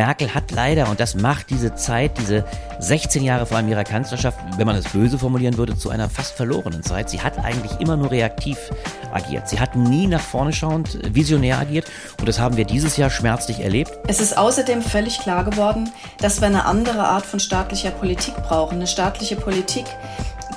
[0.00, 2.42] Merkel hat leider, und das macht diese Zeit, diese
[2.78, 6.32] 16 Jahre vor allem ihrer Kanzlerschaft, wenn man es böse formulieren würde, zu einer fast
[6.32, 7.10] verlorenen Zeit.
[7.10, 8.56] Sie hat eigentlich immer nur reaktiv
[9.12, 9.46] agiert.
[9.46, 11.84] Sie hat nie nach vorne schauend visionär agiert
[12.18, 13.92] und das haben wir dieses Jahr schmerzlich erlebt.
[14.08, 18.76] Es ist außerdem völlig klar geworden, dass wir eine andere Art von staatlicher Politik brauchen.
[18.76, 19.84] Eine staatliche Politik,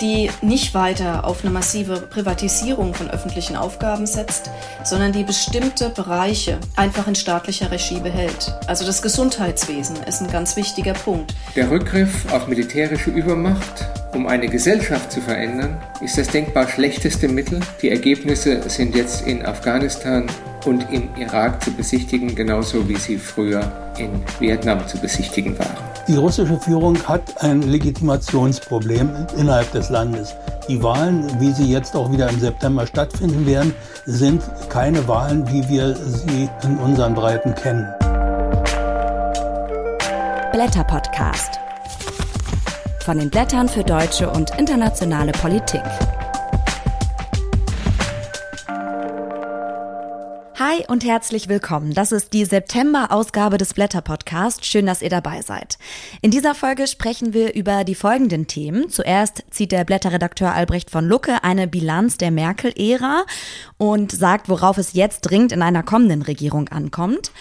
[0.02, 4.50] die nicht weiter auf eine massive Privatisierung von öffentlichen Aufgaben setzt,
[4.84, 8.54] sondern die bestimmte Bereiche einfach in staatlicher Regie behält.
[8.68, 11.34] Also das Gesundheitswesen ist ein ganz wichtiger Punkt.
[11.56, 17.60] Der Rückgriff auf militärische Übermacht, um eine Gesellschaft zu verändern, ist das denkbar schlechteste Mittel.
[17.82, 20.28] Die Ergebnisse sind jetzt in Afghanistan
[20.66, 25.93] und im Irak zu besichtigen, genauso wie sie früher in Vietnam zu besichtigen waren.
[26.08, 30.36] Die russische Führung hat ein Legitimationsproblem innerhalb des Landes.
[30.68, 33.74] Die Wahlen, wie sie jetzt auch wieder im September stattfinden werden,
[34.06, 37.88] sind keine Wahlen, wie wir sie in unseren Breiten kennen.
[40.52, 41.60] Blätter Podcast.
[43.00, 45.84] Von den Blättern für deutsche und internationale Politik.
[50.74, 51.94] Hi und herzlich willkommen.
[51.94, 54.66] Das ist die September-Ausgabe des Blätter-Podcast.
[54.66, 55.78] Schön, dass ihr dabei seid.
[56.22, 58.90] In dieser Folge sprechen wir über die folgenden Themen.
[58.90, 63.26] Zuerst zieht der Blätterredakteur Albrecht von Lucke eine Bilanz der Merkel-Ära
[63.78, 67.32] und sagt, worauf es jetzt dringend in einer kommenden Regierung ankommt.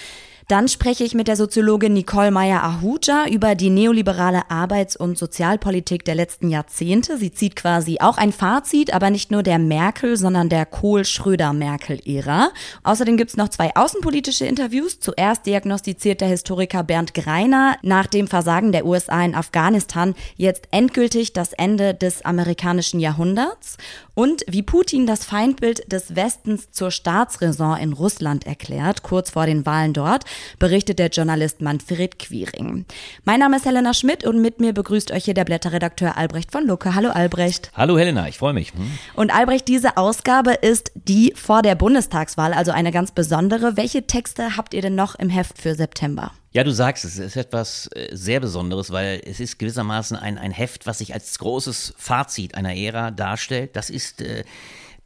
[0.48, 6.14] Dann spreche ich mit der Soziologin Nicole Meyer-Ahuja über die neoliberale Arbeits- und Sozialpolitik der
[6.14, 7.16] letzten Jahrzehnte.
[7.16, 12.50] Sie zieht quasi auch ein Fazit, aber nicht nur der Merkel, sondern der Kohl-Schröder-Merkel-Ära.
[12.82, 15.00] Außerdem gibt es noch zwei außenpolitische Interviews.
[15.00, 21.32] Zuerst diagnostiziert der Historiker Bernd Greiner nach dem Versagen der USA in Afghanistan jetzt endgültig
[21.32, 23.76] das Ende des amerikanischen Jahrhunderts
[24.14, 29.64] und wie Putin das Feindbild des Westens zur Staatsräson in Russland erklärt, kurz vor den
[29.64, 30.24] Wahlen dort,
[30.58, 32.86] berichtet der Journalist Manfred Quiring.
[33.24, 36.66] Mein Name ist Helena Schmidt und mit mir begrüßt euch hier der Blätterredakteur Albrecht von
[36.66, 36.94] Lucke.
[36.94, 37.70] Hallo Albrecht.
[37.74, 38.72] Hallo Helena, ich freue mich.
[38.72, 38.90] Hm?
[39.14, 43.76] Und Albrecht, diese Ausgabe ist die vor der Bundestagswahl, also eine ganz besondere.
[43.76, 46.32] Welche Texte habt ihr denn noch im Heft für September?
[46.54, 50.36] Ja, du sagst es, es ist etwas äh, sehr Besonderes, weil es ist gewissermaßen ein,
[50.36, 53.74] ein Heft, was sich als großes Fazit einer Ära darstellt.
[53.74, 54.44] Das ist äh,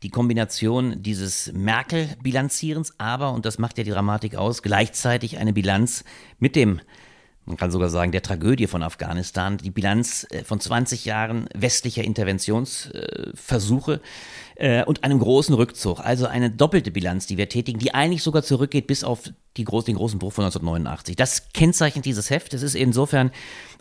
[0.03, 6.05] die Kombination dieses Merkel-Bilanzierens, aber, und das macht ja die Dramatik aus, gleichzeitig eine Bilanz
[6.39, 6.81] mit dem
[7.47, 12.03] man kann sogar sagen, der Tragödie von Afghanistan, die Bilanz äh, von 20 Jahren westlicher
[12.03, 14.01] Interventionsversuche äh,
[14.87, 16.01] und einem großen Rückzug.
[16.01, 19.85] Also eine doppelte Bilanz, die wir tätigen, die eigentlich sogar zurückgeht bis auf die groß,
[19.85, 21.17] den großen Bruch von 1989.
[21.17, 22.55] Das kennzeichnet dieses Heft.
[22.55, 23.31] Es ist insofern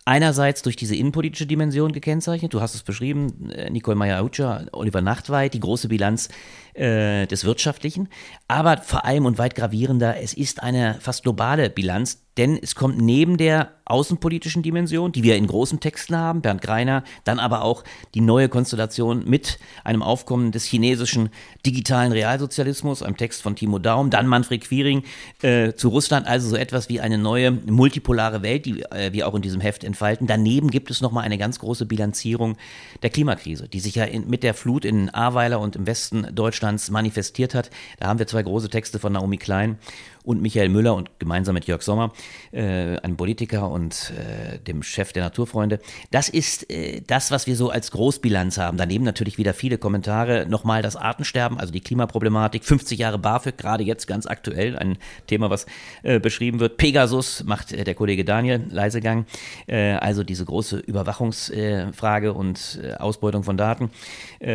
[0.05, 2.53] einerseits durch diese innenpolitische Dimension gekennzeichnet.
[2.53, 6.29] Du hast es beschrieben, äh, Nicole Meyer-Utscher, Oliver Nachtweit, die große Bilanz
[6.75, 8.09] äh, des Wirtschaftlichen.
[8.47, 13.01] Aber vor allem und weit gravierender, es ist eine fast globale Bilanz, denn es kommt
[13.01, 17.83] neben der außenpolitischen Dimension, die wir in großen Texten haben, Bernd Greiner, dann aber auch
[18.13, 21.29] die neue Konstellation mit einem Aufkommen des chinesischen
[21.65, 25.03] digitalen Realsozialismus, einem Text von Timo Daum, dann Manfred Quiring
[25.41, 29.35] äh, zu Russland, also so etwas wie eine neue multipolare Welt, die äh, wir auch
[29.35, 30.27] in diesem Heft entfalten.
[30.27, 32.57] Daneben gibt es nochmal eine ganz große Bilanzierung
[33.03, 36.89] der Klimakrise, die sich ja in, mit der Flut in Ahrweiler und im Westen Deutschlands
[36.89, 37.69] manifestiert hat.
[37.99, 39.77] Da haben wir zwei große Texte von Naomi Klein
[40.25, 42.11] und Michael Müller und gemeinsam mit Jörg Sommer,
[42.51, 45.79] äh, einem Politiker und äh, dem Chef der Naturfreunde.
[46.11, 48.77] Das ist äh, das, was wir so als Großbilanz haben.
[48.77, 50.45] Daneben natürlich wieder viele Kommentare.
[50.49, 52.63] Nochmal das Artensterben, also die Klimaproblematik.
[52.65, 54.97] 50 Jahre BAföG, gerade jetzt ganz aktuell, ein
[55.27, 55.65] Thema, was
[56.03, 56.77] äh, beschrieben wird.
[56.77, 59.25] Pegasus macht äh, der Kollege Daniel Leisegang.
[59.67, 63.89] Äh, also diese große Überwachungsfrage und Ausbeutung von Daten.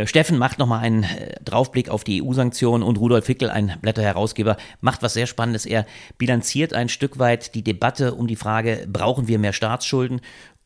[0.04, 1.06] Steffen macht nochmal einen
[1.44, 5.86] Draufblick auf die EU-Sanktionen und Rudolf Hickel, ein Blätterherausgeber, macht was sehr Spannendes ist, er
[6.18, 10.20] bilanziert ein Stück weit die Debatte um die Frage, brauchen wir mehr Staatsschulden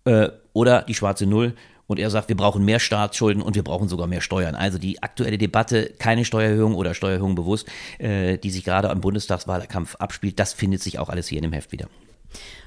[0.04, 1.54] äh, oder die schwarze Null?
[1.86, 4.54] Und er sagt, wir brauchen mehr Staatsschulden und wir brauchen sogar mehr Steuern.
[4.54, 7.68] Also die aktuelle Debatte, keine Steuererhöhung oder Steuererhöhung bewusst,
[7.98, 11.52] äh, die sich gerade am Bundestagswahlkampf abspielt, das findet sich auch alles hier in dem
[11.52, 11.88] Heft wieder.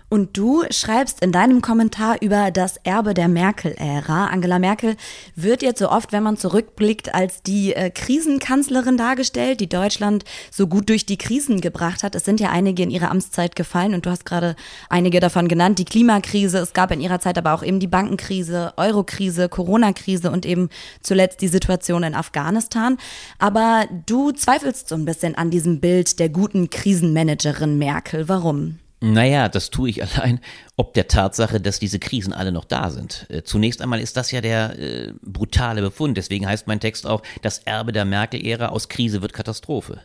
[0.10, 4.28] Und du schreibst in deinem Kommentar über das Erbe der Merkel-Ära.
[4.28, 4.96] Angela Merkel
[5.36, 10.68] wird jetzt so oft, wenn man zurückblickt, als die äh, Krisenkanzlerin dargestellt, die Deutschland so
[10.68, 12.16] gut durch die Krisen gebracht hat.
[12.16, 14.56] Es sind ja einige in ihrer Amtszeit gefallen und du hast gerade
[14.88, 15.78] einige davon genannt.
[15.78, 20.46] Die Klimakrise, es gab in ihrer Zeit aber auch eben die Bankenkrise, Eurokrise, Corona-Krise und
[20.46, 20.70] eben
[21.02, 22.98] zuletzt die Situation in Afghanistan.
[23.40, 28.30] Aber du zweifelst so ein bisschen an diesem Bild der guten Krisenmanagerin Merkel.
[28.30, 28.80] Warum?
[29.00, 30.40] Naja, das tue ich allein,
[30.80, 33.26] ob der Tatsache, dass diese Krisen alle noch da sind.
[33.30, 36.16] Äh, zunächst einmal ist das ja der äh, brutale Befund.
[36.18, 40.02] Deswegen heißt mein Text auch, das Erbe der Merkel-Ära aus Krise wird Katastrophe.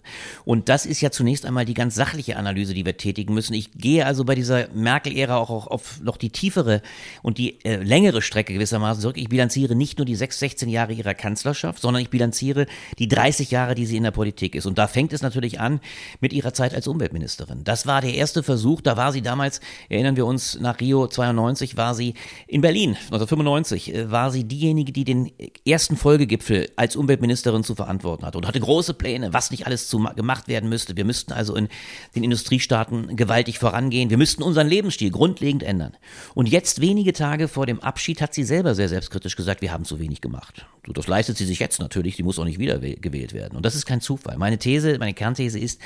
[0.46, 3.52] Und das ist ja zunächst einmal die ganz sachliche Analyse, die wir tätigen müssen.
[3.52, 6.80] Ich gehe also bei dieser Merkel-Ära auch, auch, auf noch die tiefere
[7.20, 9.18] und die äh, längere Strecke gewissermaßen zurück.
[9.18, 12.64] Ich bilanziere nicht nur die sechs, 16 Jahre ihrer Kanzlerschaft, sondern ich bilanziere
[12.98, 14.64] die 30 Jahre, die sie in der Politik ist.
[14.64, 15.80] Und da fängt es natürlich an
[16.20, 17.62] mit ihrer Zeit als Umweltministerin.
[17.62, 19.60] Das war der erste Versuch, da war sie damals,
[19.90, 22.14] erinnern wir uns, nach Rio 92 war sie
[22.46, 25.30] in Berlin, 1995, äh, war sie diejenige, die den
[25.66, 29.98] ersten Folgegipfel als Umweltministerin zu verantworten hatte und hatte große Pläne, was nicht alles zu,
[30.16, 30.96] gemacht werden müsste.
[30.96, 31.68] Wir müssten also in
[32.14, 34.10] den Industriestaaten gewaltig vorangehen.
[34.10, 35.96] Wir müssten unseren Lebensstil grundlegend ändern.
[36.34, 39.84] Und jetzt, wenige Tage vor dem Abschied, hat sie selber sehr selbstkritisch gesagt, wir haben
[39.84, 40.66] zu wenig gemacht.
[40.88, 43.56] Das leistet sie sich jetzt natürlich, die muss auch nicht wieder gewählt werden.
[43.56, 44.36] Und das ist kein Zufall.
[44.38, 45.80] Meine These, meine Kernthese ist,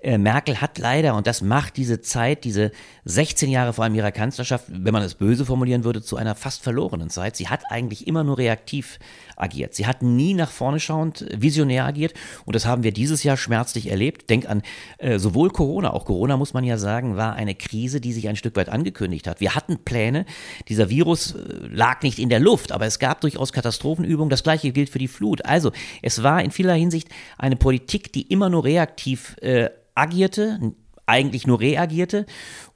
[0.00, 2.72] äh, Merkel hat leider, und das macht diese Zeit, diese
[3.04, 6.62] 16 Jahre vor allem ihrer Kanzlerschaft, wenn man es böse formulieren würde, zu einer fast
[6.62, 7.36] verlorenen Zeit.
[7.36, 8.98] Sie hat eigentlich immer nur reaktiv
[9.36, 9.74] agiert.
[9.74, 12.14] Sie hat nie nach vorne schauend visionär agiert
[12.44, 14.30] und das haben wir dieses Jahr schmerzlich erlebt.
[14.30, 14.62] Denk an
[14.98, 18.36] äh, sowohl Corona, auch Corona muss man ja sagen, war eine Krise, die sich ein
[18.36, 19.40] Stück weit angekündigt hat.
[19.40, 20.26] Wir hatten Pläne,
[20.68, 21.38] dieser Virus äh,
[21.68, 24.30] lag nicht in der Luft, aber es gab durchaus Katastrophenübungen.
[24.30, 25.44] Das gleiche gilt für die Flut.
[25.44, 25.72] Also
[26.02, 27.08] es war in vieler Hinsicht
[27.38, 30.58] eine Politik, die immer nur reaktiv äh, agierte,
[31.06, 32.26] eigentlich nur reagierte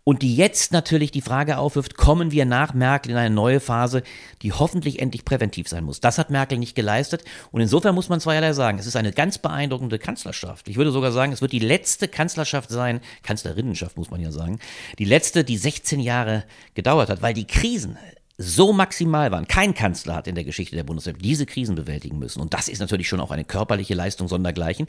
[0.08, 4.05] und die jetzt natürlich die Frage aufwirft, kommen wir nach Merkel in eine neue Phase,
[4.41, 5.99] die hoffentlich endlich präventiv sein muss.
[5.99, 9.38] Das hat Merkel nicht geleistet und insofern muss man zweierlei sagen, es ist eine ganz
[9.38, 10.69] beeindruckende Kanzlerschaft.
[10.69, 14.61] Ich würde sogar sagen, es wird die letzte Kanzlerschaft sein, Kanzlerinnenschaft muss man ja sagen,
[15.00, 16.44] die letzte, die 16 Jahre
[16.75, 17.99] gedauert hat, weil die Krisen
[18.38, 19.49] so maximal waren.
[19.49, 22.41] Kein Kanzler hat in der Geschichte der Bundesrepublik diese Krisen bewältigen müssen.
[22.41, 24.87] Und das ist natürlich schon auch eine körperliche Leistung sondergleichen.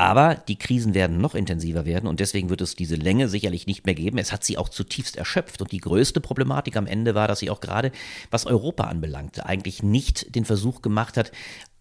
[0.00, 3.84] Aber die Krisen werden noch intensiver werden und deswegen wird es diese Länge sicherlich nicht
[3.84, 4.16] mehr geben.
[4.16, 7.50] Es hat sie auch zutiefst erschöpft und die größte Problematik am Ende war, dass sie
[7.50, 7.92] auch gerade,
[8.30, 11.32] was Europa anbelangte, eigentlich nicht den Versuch gemacht hat,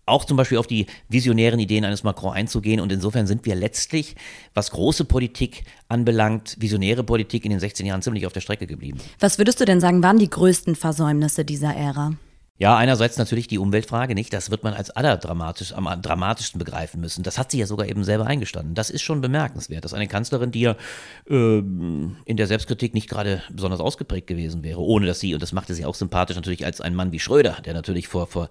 [0.06, 2.82] auch zum Beispiel auf die visionären Ideen eines Macron einzugehen.
[2.82, 4.18] Und insofern sind wir letztlich,
[4.54, 9.00] was große Politik anbelangt, visionäre Politik in den 16 Jahren ziemlich auf der Strecke geblieben.
[9.22, 12.16] Was würdest du denn sagen, waren die größten Versäumnisse dieser Ära?
[12.60, 14.34] Ja, einerseits natürlich die Umweltfrage, nicht?
[14.34, 17.24] Das wird man als allerdramatisch, am dramatischsten begreifen müssen.
[17.24, 18.76] Das hat sie ja sogar eben selber eingestanden.
[18.76, 20.76] Das ist schon bemerkenswert, dass eine Kanzlerin, die ja
[21.30, 25.54] äh, in der Selbstkritik nicht gerade besonders ausgeprägt gewesen wäre, ohne dass sie, und das
[25.54, 28.50] machte sie auch sympathisch natürlich als ein Mann wie Schröder, der natürlich vor, vor,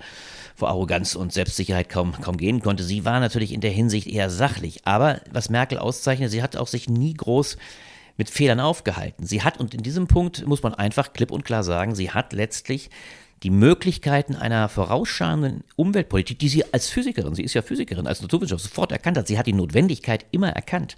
[0.56, 2.84] vor Arroganz und Selbstsicherheit kaum, kaum gehen konnte.
[2.84, 4.86] Sie war natürlich in der Hinsicht eher sachlich.
[4.86, 7.58] Aber was Merkel auszeichnet, sie hat auch sich nie groß
[8.16, 9.26] mit Fehlern aufgehalten.
[9.26, 12.32] Sie hat, und in diesem Punkt muss man einfach klipp und klar sagen, sie hat
[12.32, 12.88] letztlich
[13.42, 18.68] die Möglichkeiten einer vorausschauenden Umweltpolitik, die sie als Physikerin, sie ist ja Physikerin, als Naturwissenschaftler
[18.68, 19.28] sofort erkannt hat.
[19.28, 20.96] Sie hat die Notwendigkeit immer erkannt.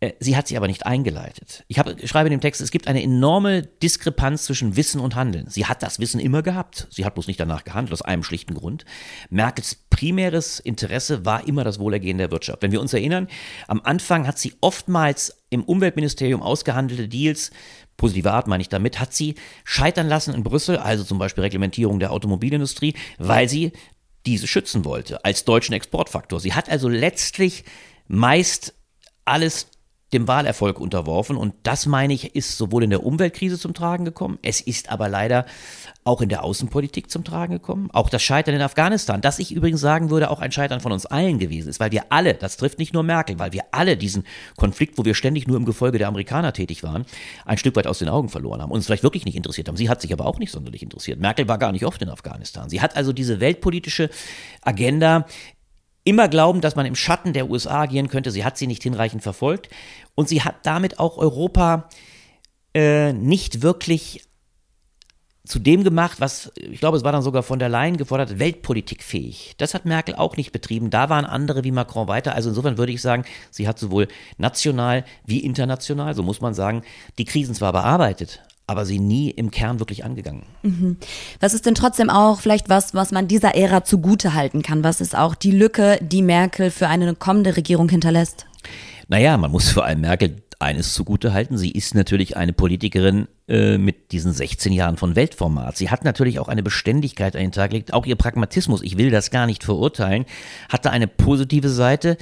[0.00, 1.64] Äh, sie hat sie aber nicht eingeleitet.
[1.66, 5.46] Ich, habe, schreibe in dem Text, es gibt eine enorme Diskrepanz zwischen Wissen und Handeln.
[5.48, 6.86] Sie hat das Wissen immer gehabt.
[6.90, 8.84] Sie hat bloß nicht danach gehandelt, aus einem schlichten Grund.
[9.30, 12.62] Merkels primäres Interesse war immer das Wohlergehen der Wirtschaft.
[12.62, 13.26] Wenn wir uns erinnern,
[13.66, 17.50] am Anfang hat sie oftmals im Umweltministerium ausgehandelte Deals
[17.98, 19.34] positive Art meine ich damit, hat sie
[19.64, 23.72] scheitern lassen in Brüssel, also zum Beispiel Reglementierung der Automobilindustrie, weil sie
[24.24, 26.40] diese schützen wollte als deutschen Exportfaktor.
[26.40, 27.64] Sie hat also letztlich
[28.06, 28.74] meist
[29.26, 29.68] alles
[30.12, 31.36] dem Wahlerfolg unterworfen.
[31.36, 35.08] Und das, meine ich, ist sowohl in der Umweltkrise zum Tragen gekommen, es ist aber
[35.08, 35.44] leider
[36.04, 37.90] auch in der Außenpolitik zum Tragen gekommen.
[37.92, 41.04] Auch das Scheitern in Afghanistan, das ich übrigens sagen würde, auch ein Scheitern von uns
[41.04, 44.24] allen gewesen ist, weil wir alle, das trifft nicht nur Merkel, weil wir alle diesen
[44.56, 47.04] Konflikt, wo wir ständig nur im Gefolge der Amerikaner tätig waren,
[47.44, 49.76] ein Stück weit aus den Augen verloren haben und uns vielleicht wirklich nicht interessiert haben.
[49.76, 51.20] Sie hat sich aber auch nicht sonderlich interessiert.
[51.20, 52.70] Merkel war gar nicht oft in Afghanistan.
[52.70, 54.08] Sie hat also diese weltpolitische
[54.62, 55.26] Agenda
[56.08, 58.30] immer glauben, dass man im Schatten der USA agieren könnte.
[58.30, 59.68] Sie hat sie nicht hinreichend verfolgt
[60.14, 61.90] und sie hat damit auch Europa
[62.74, 64.24] äh, nicht wirklich
[65.44, 69.54] zu dem gemacht, was, ich glaube, es war dann sogar von der Leyen gefordert, weltpolitikfähig.
[69.58, 70.90] Das hat Merkel auch nicht betrieben.
[70.90, 72.34] Da waren andere wie Macron weiter.
[72.34, 76.82] Also insofern würde ich sagen, sie hat sowohl national wie international, so muss man sagen,
[77.18, 80.42] die Krisen zwar bearbeitet, aber sie nie im Kern wirklich angegangen.
[80.62, 80.98] Mhm.
[81.40, 84.84] Was ist denn trotzdem auch vielleicht was, was man dieser Ära zugute halten kann?
[84.84, 88.46] Was ist auch die Lücke, die Merkel für eine kommende Regierung hinterlässt?
[89.08, 91.56] Naja, man muss vor allem Merkel eines zugute halten.
[91.56, 95.76] Sie ist natürlich eine Politikerin äh, mit diesen 16 Jahren von Weltformat.
[95.76, 97.92] Sie hat natürlich auch eine Beständigkeit an den Tag gelegt.
[97.92, 100.24] Auch ihr Pragmatismus, ich will das gar nicht verurteilen,
[100.68, 102.16] hatte eine positive Seite.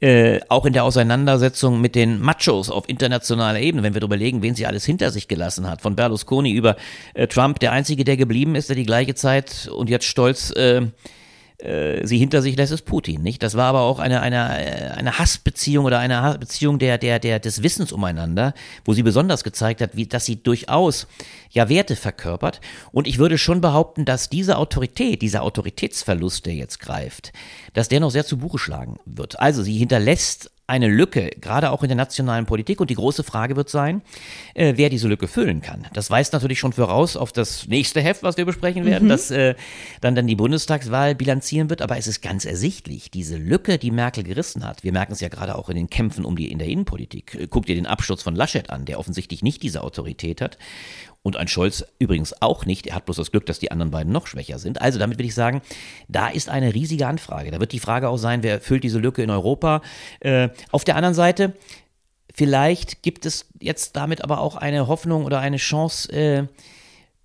[0.00, 4.40] Äh, auch in der Auseinandersetzung mit den Machos auf internationaler Ebene, wenn wir darüber legen,
[4.40, 5.82] wen sie alles hinter sich gelassen hat.
[5.82, 6.76] Von Berlusconi über
[7.12, 10.86] äh, Trump, der einzige, der geblieben ist, der die gleiche Zeit und jetzt stolz äh,
[11.62, 13.42] äh, sie hinter sich lässt, ist Putin, nicht?
[13.42, 14.48] Das war aber auch eine, eine,
[14.96, 18.54] eine Hassbeziehung oder eine Beziehung der, der, der, des Wissens umeinander,
[18.84, 21.06] wo sie besonders gezeigt hat, wie, dass sie durchaus
[21.50, 22.60] ja Werte verkörpert.
[22.90, 27.32] Und ich würde schon behaupten, dass diese Autorität, dieser Autoritätsverlust, der jetzt greift,
[27.74, 29.38] dass der noch sehr zu Buche schlagen wird.
[29.38, 32.80] Also sie hinterlässt eine Lücke, gerade auch in der nationalen Politik.
[32.80, 34.00] Und die große Frage wird sein,
[34.54, 35.86] äh, wer diese Lücke füllen kann.
[35.92, 39.10] Das weist natürlich schon voraus auf das nächste Heft, was wir besprechen werden, mhm.
[39.10, 39.54] das äh,
[40.00, 41.82] dann, dann die Bundestagswahl bilanzieren wird.
[41.82, 44.82] Aber es ist ganz ersichtlich, diese Lücke, die Merkel gerissen hat.
[44.82, 47.48] Wir merken es ja gerade auch in den Kämpfen um die in der Innenpolitik.
[47.50, 50.56] Guck dir den Absturz von Laschet an, der offensichtlich nicht diese Autorität hat.
[51.24, 52.88] Und ein Scholz übrigens auch nicht.
[52.88, 54.80] Er hat bloß das Glück, dass die anderen beiden noch schwächer sind.
[54.80, 55.62] Also damit will ich sagen,
[56.08, 57.52] da ist eine riesige Anfrage.
[57.52, 59.82] Da wird die Frage auch sein, wer füllt diese Lücke in Europa.
[60.18, 61.54] Äh, auf der anderen Seite,
[62.34, 66.46] vielleicht gibt es jetzt damit aber auch eine Hoffnung oder eine Chance, äh,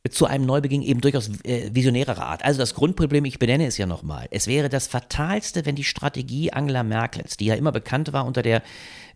[0.10, 2.44] zu einem Neubeginn eben durchaus äh, visionärer Art.
[2.46, 6.54] Also das Grundproblem, ich benenne es ja nochmal, es wäre das Fatalste, wenn die Strategie
[6.54, 8.62] Angela Merkels, die ja immer bekannt war unter der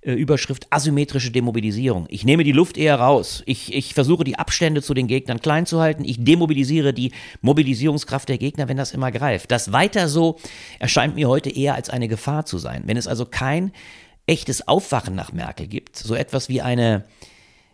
[0.02, 2.08] äh, Überschrift asymmetrische Demobilisierung.
[2.10, 3.44] Ich nehme die Luft eher raus.
[3.46, 6.04] Ich, ich versuche die Abstände zu den Gegnern klein zu halten.
[6.04, 9.52] Ich demobilisiere die Mobilisierungskraft der Gegner, wenn das immer greift.
[9.52, 10.40] Das weiter so
[10.80, 12.84] erscheint mir heute eher als eine Gefahr zu sein.
[12.88, 13.72] Wenn es also kein
[14.26, 17.06] echtes Aufwachen nach Merkel gibt, so etwas wie eine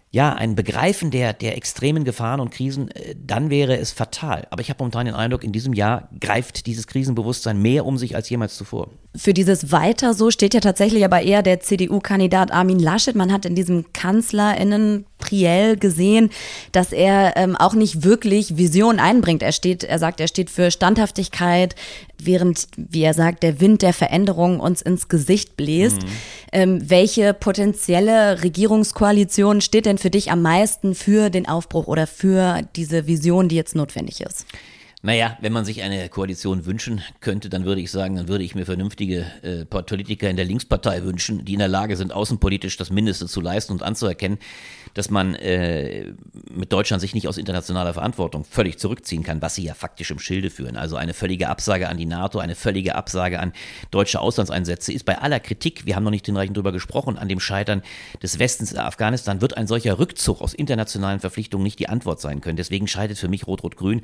[0.09, 4.47] ja, ein Begreifen der, der extremen Gefahren und Krisen, äh, dann wäre es fatal.
[4.51, 8.15] Aber ich habe momentan den Eindruck, in diesem Jahr greift dieses Krisenbewusstsein mehr um sich
[8.15, 8.89] als jemals zuvor.
[9.17, 13.15] Für dieses Weiter so steht ja tatsächlich aber eher der CDU-Kandidat Armin Laschet.
[13.15, 16.29] Man hat in diesem KanzlerInnen Priel gesehen,
[16.71, 19.41] dass er ähm, auch nicht wirklich Vision einbringt.
[19.41, 21.75] Er steht, er sagt, er steht für Standhaftigkeit,
[22.19, 26.03] während, wie er sagt, der Wind der Veränderung uns ins Gesicht bläst.
[26.03, 26.07] Mhm.
[26.51, 32.61] Ähm, welche potenzielle Regierungskoalition steht denn für dich am meisten für den Aufbruch oder für
[32.75, 34.45] diese Vision, die jetzt notwendig ist?
[35.07, 38.55] Naja, wenn man sich eine Koalition wünschen könnte, dann würde ich sagen, dann würde ich
[38.55, 42.89] mir vernünftige äh, Politiker in der Linkspartei wünschen, die in der Lage sind, außenpolitisch das
[42.89, 44.37] Mindeste zu leisten und anzuerkennen,
[44.95, 46.11] dass man äh,
[46.51, 50.19] mit Deutschland sich nicht aus internationaler Verantwortung völlig zurückziehen kann, was sie ja faktisch im
[50.19, 50.75] Schilde führen.
[50.75, 53.53] Also eine völlige Absage an die NATO, eine völlige Absage an
[53.91, 57.39] deutsche Auslandseinsätze ist bei aller Kritik, wir haben noch nicht hinreichend darüber gesprochen, an dem
[57.39, 57.81] Scheitern
[58.21, 62.41] des Westens in Afghanistan, wird ein solcher Rückzug aus internationalen Verpflichtungen nicht die Antwort sein
[62.41, 62.57] können.
[62.57, 64.01] Deswegen scheidet für mich Rot-Rot-Grün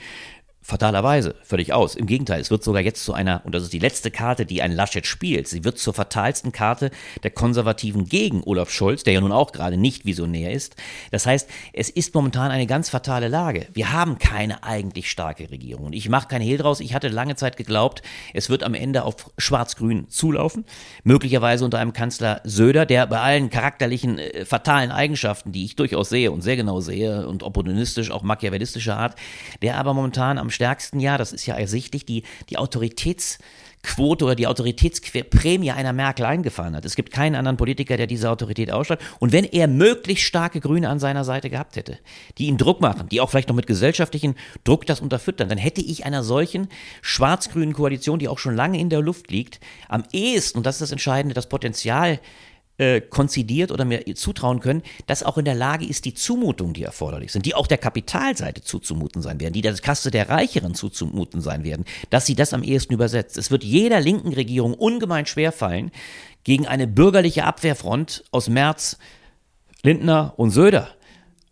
[0.63, 1.95] fatalerweise völlig aus.
[1.95, 4.61] Im Gegenteil, es wird sogar jetzt zu einer, und das ist die letzte Karte, die
[4.61, 6.89] ein Laschet spielt, sie wird zur fatalsten Karte
[7.21, 10.75] der Konservativen gegen Olaf Scholz, der ja nun auch gerade nicht visionär ist.
[11.11, 13.67] Das heißt, es ist momentan eine ganz fatale Lage.
[13.73, 15.87] Wir haben keine eigentlich starke Regierung.
[15.87, 16.79] Und ich mache kein Hehl draus.
[16.79, 18.01] Ich hatte lange Zeit geglaubt,
[18.33, 20.65] es wird am Ende auf Schwarz-Grün zulaufen.
[21.03, 26.07] Möglicherweise unter einem Kanzler Söder, der bei allen charakterlichen, äh, fatalen Eigenschaften, die ich durchaus
[26.09, 29.15] sehe und sehr genau sehe und opportunistisch, auch machiavellistischer Art,
[29.61, 34.47] der aber momentan am stärksten ja, das ist ja ersichtlich, die, die Autoritätsquote oder die
[34.47, 36.85] Autoritätsprämie einer Merkel eingefahren hat.
[36.85, 39.01] Es gibt keinen anderen Politiker, der diese Autorität ausstrahlt.
[39.19, 41.97] Und wenn er möglichst starke Grüne an seiner Seite gehabt hätte,
[42.37, 45.81] die ihn Druck machen, die auch vielleicht noch mit gesellschaftlichen Druck das unterfüttern, dann hätte
[45.81, 46.69] ich einer solchen
[47.01, 50.81] schwarz-grünen Koalition, die auch schon lange in der Luft liegt, am ehesten, und das ist
[50.81, 52.19] das Entscheidende, das Potenzial
[52.77, 56.83] äh, konzidiert oder mir zutrauen können, dass auch in der Lage ist, die Zumutungen, die
[56.83, 61.41] erforderlich sind, die auch der Kapitalseite zuzumuten sein werden, die der Kaste der Reicheren zuzumuten
[61.41, 63.37] sein werden, dass sie das am ehesten übersetzt.
[63.37, 65.91] Es wird jeder linken Regierung ungemein schwer fallen,
[66.43, 68.97] gegen eine bürgerliche Abwehrfront aus Merz,
[69.83, 70.89] Lindner und Söder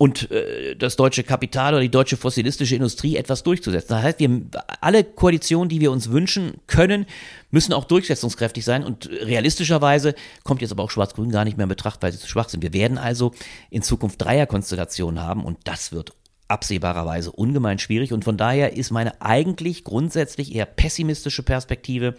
[0.01, 3.89] und äh, das deutsche Kapital oder die deutsche fossilistische Industrie etwas durchzusetzen.
[3.89, 4.41] Das heißt, wir
[4.81, 7.05] alle Koalitionen, die wir uns wünschen können,
[7.51, 11.69] müssen auch durchsetzungskräftig sein und realistischerweise kommt jetzt aber auch Schwarz-Grün gar nicht mehr in
[11.69, 12.63] Betracht, weil sie zu schwach sind.
[12.63, 13.31] Wir werden also
[13.69, 16.13] in Zukunft Dreierkonstellationen haben und das wird
[16.47, 22.15] absehbarerweise ungemein schwierig und von daher ist meine eigentlich grundsätzlich eher pessimistische Perspektive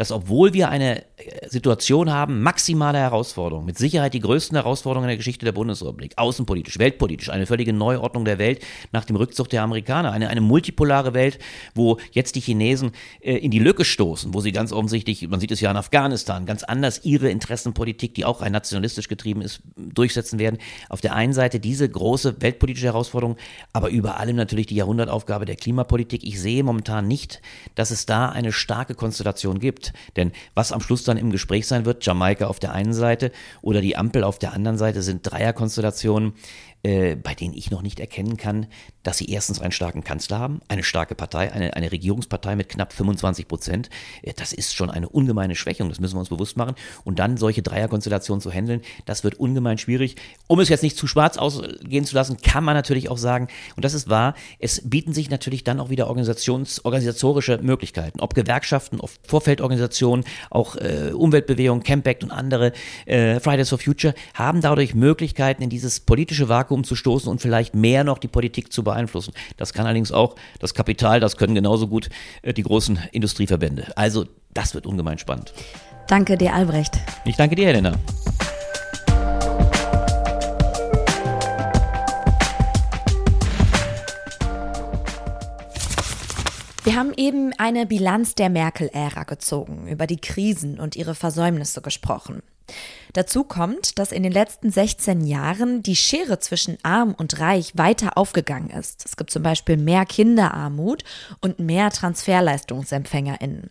[0.00, 5.10] dass obwohl wir eine äh, Situation haben, maximale Herausforderungen, mit Sicherheit die größten Herausforderungen in
[5.10, 9.62] der Geschichte der Bundesrepublik, außenpolitisch, weltpolitisch, eine völlige Neuordnung der Welt nach dem Rückzug der
[9.62, 11.38] Amerikaner, eine, eine multipolare Welt,
[11.74, 15.50] wo jetzt die Chinesen äh, in die Lücke stoßen, wo sie ganz offensichtlich, man sieht
[15.50, 20.38] es ja in Afghanistan, ganz anders ihre Interessenpolitik, die auch ein nationalistisch getrieben ist, durchsetzen
[20.38, 20.56] werden.
[20.88, 23.36] Auf der einen Seite diese große weltpolitische Herausforderung,
[23.74, 26.24] aber über allem natürlich die Jahrhundertaufgabe der Klimapolitik.
[26.24, 27.42] Ich sehe momentan nicht,
[27.74, 29.89] dass es da eine starke Konstellation gibt.
[30.16, 33.32] Denn was am Schluss dann im Gespräch sein wird, Jamaika auf der einen Seite
[33.62, 36.34] oder die Ampel auf der anderen Seite, sind Dreierkonstellationen,
[36.82, 38.66] äh, bei denen ich noch nicht erkennen kann,
[39.02, 42.92] dass sie erstens einen starken Kanzler haben, eine starke Partei, eine, eine Regierungspartei mit knapp
[42.92, 43.90] 25 Prozent.
[44.22, 46.74] Äh, das ist schon eine ungemeine Schwächung, das müssen wir uns bewusst machen.
[47.04, 50.16] Und dann solche Dreierkonstellationen zu handeln, das wird ungemein schwierig.
[50.46, 53.84] Um es jetzt nicht zu schwarz ausgehen zu lassen, kann man natürlich auch sagen, und
[53.84, 59.00] das ist wahr, es bieten sich natürlich dann auch wieder Organisations, organisatorische Möglichkeiten, ob Gewerkschaften,
[59.00, 62.72] ob Vorfeldorganisationen, auch äh, Umweltbewegungen, Campact und andere,
[63.06, 67.74] äh, Fridays for Future, haben dadurch Möglichkeiten, in dieses politische Vakuum zu stoßen und vielleicht
[67.74, 69.32] mehr noch die Politik zu beeinflussen.
[69.56, 72.08] Das kann allerdings auch das Kapital, das können genauso gut
[72.42, 73.92] äh, die großen Industrieverbände.
[73.96, 75.52] Also das wird ungemein spannend.
[76.08, 76.98] Danke dir, Albrecht.
[77.24, 77.92] Ich danke dir, Helena.
[86.82, 92.42] Wir haben eben eine Bilanz der Merkel-Ära gezogen, über die Krisen und ihre Versäumnisse gesprochen.
[93.12, 98.16] Dazu kommt, dass in den letzten 16 Jahren die Schere zwischen arm und reich weiter
[98.16, 99.04] aufgegangen ist.
[99.04, 101.04] Es gibt zum Beispiel mehr Kinderarmut
[101.40, 103.68] und mehr TransferleistungsempfängerInnen.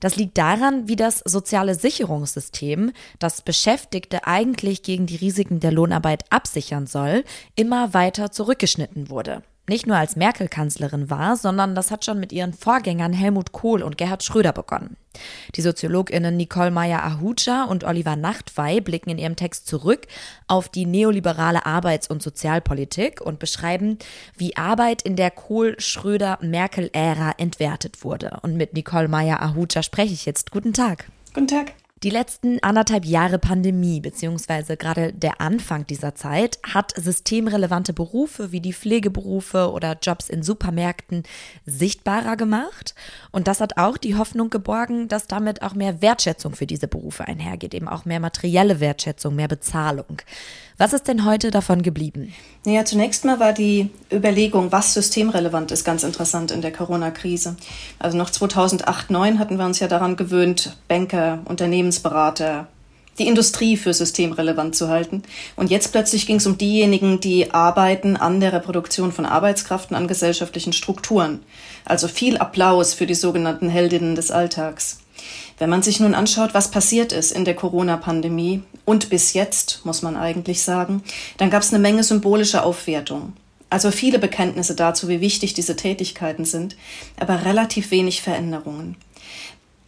[0.00, 6.24] Das liegt daran, wie das soziale Sicherungssystem, das Beschäftigte eigentlich gegen die Risiken der Lohnarbeit
[6.30, 7.24] absichern soll,
[7.54, 12.52] immer weiter zurückgeschnitten wurde nicht nur als Merkel-Kanzlerin war, sondern das hat schon mit ihren
[12.52, 14.96] Vorgängern Helmut Kohl und Gerhard Schröder begonnen.
[15.54, 20.06] Die SoziologInnen Nicole Meyer-Ahuja und Oliver Nachtwey blicken in ihrem Text zurück
[20.48, 23.98] auf die neoliberale Arbeits- und Sozialpolitik und beschreiben,
[24.36, 28.38] wie Arbeit in der Kohl-Schröder-Merkel-Ära entwertet wurde.
[28.42, 30.50] Und mit Nicole Meyer-Ahuja spreche ich jetzt.
[30.50, 31.06] Guten Tag.
[31.34, 31.74] Guten Tag.
[32.04, 38.60] Die letzten anderthalb Jahre Pandemie beziehungsweise gerade der Anfang dieser Zeit hat systemrelevante Berufe wie
[38.60, 41.22] die Pflegeberufe oder Jobs in Supermärkten
[41.64, 42.94] sichtbarer gemacht.
[43.32, 47.24] Und das hat auch die Hoffnung geborgen, dass damit auch mehr Wertschätzung für diese Berufe
[47.24, 50.18] einhergeht, eben auch mehr materielle Wertschätzung, mehr Bezahlung.
[50.76, 52.34] Was ist denn heute davon geblieben?
[52.64, 57.56] Naja, zunächst mal war die Überlegung, was systemrelevant ist, ganz interessant in der Corona-Krise.
[58.00, 62.66] Also noch 2008, 2009 hatten wir uns ja daran gewöhnt, Banker, Unternehmensberater,
[63.20, 65.22] die Industrie für systemrelevant zu halten.
[65.54, 69.96] Und jetzt plötzlich ging es um diejenigen, die arbeiten an der Reproduktion von Arbeitskraft und
[69.96, 71.40] an gesellschaftlichen Strukturen.
[71.84, 75.03] Also viel Applaus für die sogenannten Heldinnen des Alltags.
[75.58, 80.02] Wenn man sich nun anschaut, was passiert ist in der Corona-Pandemie und bis jetzt, muss
[80.02, 81.02] man eigentlich sagen,
[81.36, 83.34] dann gab es eine Menge symbolischer Aufwertung.
[83.70, 86.76] Also viele Bekenntnisse dazu, wie wichtig diese Tätigkeiten sind,
[87.18, 88.96] aber relativ wenig Veränderungen.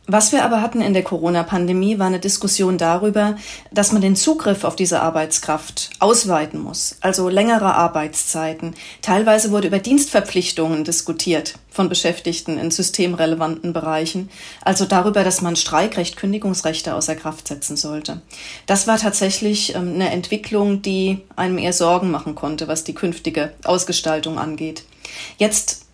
[0.08, 3.36] Was wir aber hatten in der Corona-Pandemie, war eine Diskussion darüber,
[3.72, 8.76] dass man den Zugriff auf diese Arbeitskraft ausweiten muss, also längere Arbeitszeiten.
[9.02, 14.30] Teilweise wurde über Dienstverpflichtungen diskutiert von Beschäftigten in systemrelevanten Bereichen,
[14.62, 18.22] also darüber, dass man Streikrecht, Kündigungsrechte außer Kraft setzen sollte.
[18.66, 23.54] Das war tatsächlich ähm, eine Entwicklung, die einem eher Sorgen machen konnte, was die künftige
[23.64, 24.84] Ausgestaltung angeht.
[25.36, 25.85] Jetzt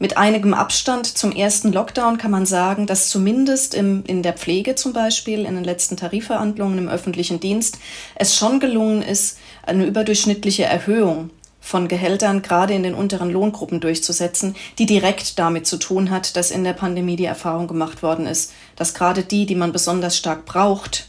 [0.00, 4.76] mit einigem Abstand zum ersten Lockdown kann man sagen, dass zumindest im, in der Pflege
[4.76, 7.78] zum Beispiel, in den letzten Tarifverhandlungen im öffentlichen Dienst,
[8.14, 11.30] es schon gelungen ist, eine überdurchschnittliche Erhöhung
[11.60, 16.52] von Gehältern gerade in den unteren Lohngruppen durchzusetzen, die direkt damit zu tun hat, dass
[16.52, 20.46] in der Pandemie die Erfahrung gemacht worden ist, dass gerade die, die man besonders stark
[20.46, 21.08] braucht,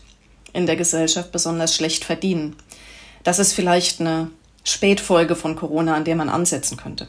[0.52, 2.56] in der Gesellschaft besonders schlecht verdienen.
[3.23, 4.32] Das ist vielleicht eine
[4.63, 7.08] Spätfolge von Corona, an der man ansetzen könnte.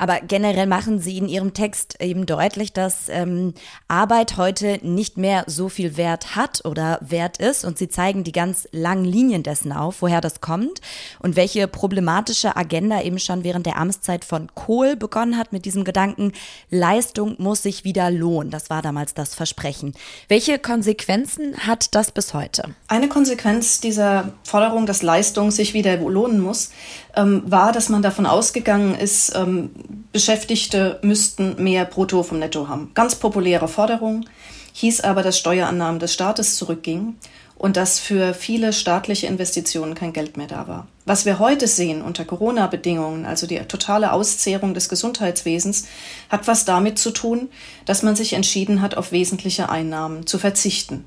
[0.00, 3.52] Aber generell machen Sie in Ihrem Text eben deutlich, dass ähm,
[3.86, 7.66] Arbeit heute nicht mehr so viel Wert hat oder wert ist.
[7.66, 10.80] Und Sie zeigen die ganz langen Linien dessen auf, woher das kommt
[11.18, 15.84] und welche problematische Agenda eben schon während der Amtszeit von Kohl begonnen hat mit diesem
[15.84, 16.32] Gedanken,
[16.70, 18.50] Leistung muss sich wieder lohnen.
[18.50, 19.92] Das war damals das Versprechen.
[20.28, 22.74] Welche Konsequenzen hat das bis heute?
[22.88, 26.70] Eine Konsequenz dieser Forderung, dass Leistung sich wieder lohnen muss,
[27.16, 29.70] ähm, war, dass man davon ausgegangen ist, ähm,
[30.12, 32.90] Beschäftigte müssten mehr Brutto vom Netto haben.
[32.94, 34.24] Ganz populäre Forderung,
[34.72, 37.16] hieß aber, dass Steuerannahmen des Staates zurückgingen
[37.56, 40.86] und dass für viele staatliche Investitionen kein Geld mehr da war.
[41.04, 45.86] Was wir heute sehen unter Corona-Bedingungen, also die totale Auszehrung des Gesundheitswesens,
[46.30, 47.50] hat was damit zu tun,
[47.84, 51.04] dass man sich entschieden hat, auf wesentliche Einnahmen zu verzichten.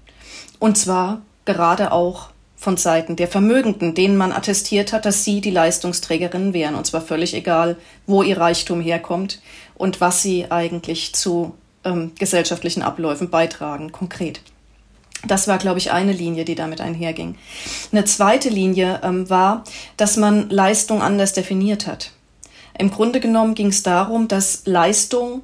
[0.60, 2.30] Und zwar gerade auch
[2.64, 6.76] von Seiten der Vermögenden, denen man attestiert hat, dass sie die Leistungsträgerinnen wären.
[6.76, 7.76] Und zwar völlig egal,
[8.08, 9.42] wo ihr Reichtum herkommt
[9.76, 14.40] und was sie eigentlich zu ähm, gesellschaftlichen Abläufen beitragen, konkret.
[15.28, 17.36] Das war, glaube ich, eine Linie, die damit einherging.
[17.92, 19.66] Eine zweite Linie ähm, war,
[19.98, 22.12] dass man Leistung anders definiert hat.
[22.80, 25.42] Im Grunde genommen ging es darum, dass Leistung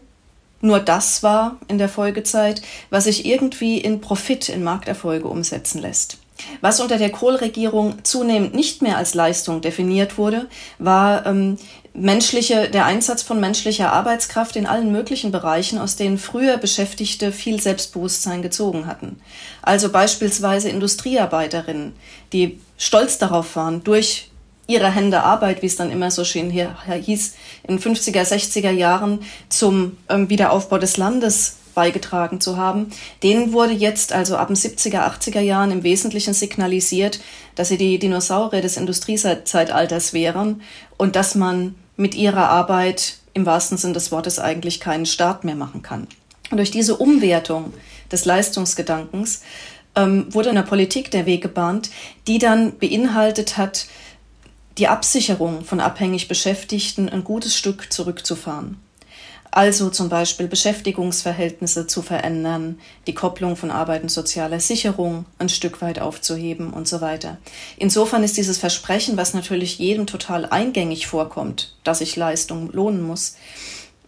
[0.61, 6.18] nur das war in der Folgezeit, was sich irgendwie in Profit, in Markterfolge umsetzen lässt.
[6.61, 10.47] Was unter der Kohl-Regierung zunehmend nicht mehr als Leistung definiert wurde,
[10.77, 11.57] war ähm,
[11.93, 17.61] menschliche, der Einsatz von menschlicher Arbeitskraft in allen möglichen Bereichen, aus denen früher Beschäftigte viel
[17.61, 19.19] Selbstbewusstsein gezogen hatten.
[19.61, 21.93] Also beispielsweise Industriearbeiterinnen,
[22.33, 24.29] die stolz darauf waren, durch
[24.67, 27.35] ihre Hände Arbeit, wie es dann immer so schön hier, hieß,
[27.67, 32.91] in 50er, 60er Jahren zum ähm, Wiederaufbau des Landes beigetragen zu haben.
[33.23, 37.19] Denen wurde jetzt also ab den 70er, 80er Jahren im Wesentlichen signalisiert,
[37.55, 40.61] dass sie die Dinosaurier des Industriezeitalters wären
[40.97, 45.55] und dass man mit ihrer Arbeit im wahrsten Sinn des Wortes eigentlich keinen Start mehr
[45.55, 46.07] machen kann.
[46.51, 47.73] Und durch diese Umwertung
[48.11, 49.41] des Leistungsgedankens
[49.95, 51.89] ähm, wurde in der Politik der Weg gebahnt,
[52.27, 53.87] die dann beinhaltet hat,
[54.77, 58.77] die Absicherung von abhängig Beschäftigten ein gutes Stück zurückzufahren.
[59.51, 65.81] Also zum Beispiel Beschäftigungsverhältnisse zu verändern, die Kopplung von Arbeit und sozialer Sicherung ein Stück
[65.81, 67.37] weit aufzuheben und so weiter.
[67.77, 73.35] Insofern ist dieses Versprechen, was natürlich jedem total eingängig vorkommt, dass sich Leistung lohnen muss,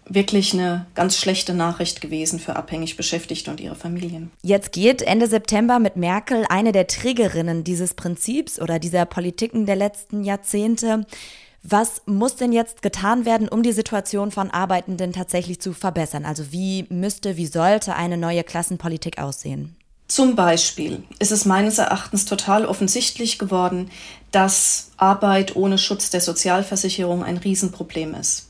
[0.06, 4.32] wirklich eine ganz schlechte Nachricht gewesen für abhängig Beschäftigte und ihre Familien.
[4.44, 9.76] Jetzt geht Ende September mit Merkel eine der Triggerinnen dieses Prinzips oder dieser Politiken der
[9.76, 11.06] letzten Jahrzehnte
[11.64, 16.26] was muss denn jetzt getan werden, um die Situation von Arbeitenden tatsächlich zu verbessern?
[16.26, 19.76] Also wie müsste, wie sollte eine neue Klassenpolitik aussehen?
[20.08, 23.92] Zum Beispiel ist es meines Erachtens total offensichtlich geworden,
[24.32, 28.48] dass Arbeit ohne Schutz der Sozialversicherung ein Riesenproblem ist.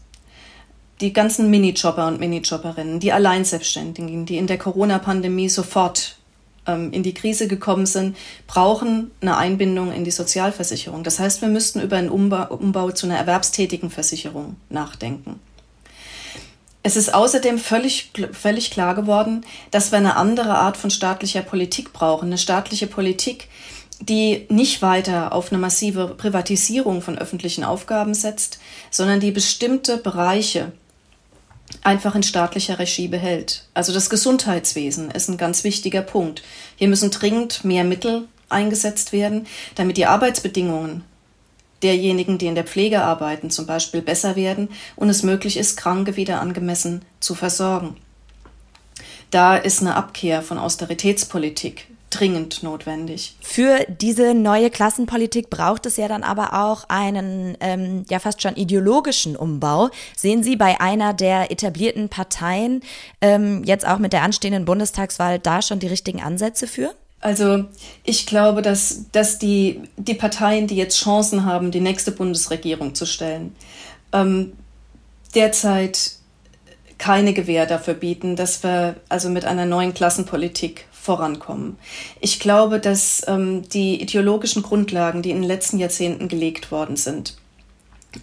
[1.02, 6.17] Die ganzen Minijobber und Minijobberinnen, die Alleinselbstständigen, die in der Corona-Pandemie sofort
[6.67, 11.04] in die Krise gekommen sind, brauchen eine Einbindung in die Sozialversicherung.
[11.04, 15.39] Das heißt, wir müssten über einen Umbau, Umbau zu einer erwerbstätigen Versicherung nachdenken.
[16.84, 21.93] Es ist außerdem völlig, völlig klar geworden, dass wir eine andere Art von staatlicher Politik
[21.93, 22.28] brauchen.
[22.28, 23.47] Eine staatliche Politik,
[24.00, 30.71] die nicht weiter auf eine massive Privatisierung von öffentlichen Aufgaben setzt, sondern die bestimmte Bereiche
[31.84, 33.65] einfach in staatlicher Regie behält.
[33.73, 36.43] Also das Gesundheitswesen ist ein ganz wichtiger Punkt.
[36.75, 41.03] Hier müssen dringend mehr Mittel eingesetzt werden, damit die Arbeitsbedingungen
[41.84, 46.15] derjenigen, die in der Pflege arbeiten, zum Beispiel besser werden und es möglich ist, Kranke
[46.15, 47.97] wieder angemessen zu versorgen.
[49.31, 53.36] Da ist eine Abkehr von Austeritätspolitik dringend notwendig.
[53.41, 58.56] Für diese neue Klassenpolitik braucht es ja dann aber auch einen ähm, ja fast schon
[58.56, 59.89] ideologischen Umbau.
[60.15, 62.82] Sehen Sie bei einer der etablierten Parteien
[63.21, 66.93] ähm, jetzt auch mit der anstehenden Bundestagswahl da schon die richtigen Ansätze für?
[67.21, 67.65] Also
[68.04, 73.06] ich glaube, dass, dass die, die Parteien, die jetzt Chancen haben, die nächste Bundesregierung zu
[73.06, 73.56] stellen,
[74.12, 74.54] ähm,
[75.36, 76.13] derzeit
[76.97, 81.77] keine Gewähr dafür bieten, dass wir also mit einer neuen Klassenpolitik vorankommen.
[82.19, 87.37] Ich glaube, dass ähm, die ideologischen Grundlagen, die in den letzten Jahrzehnten gelegt worden sind,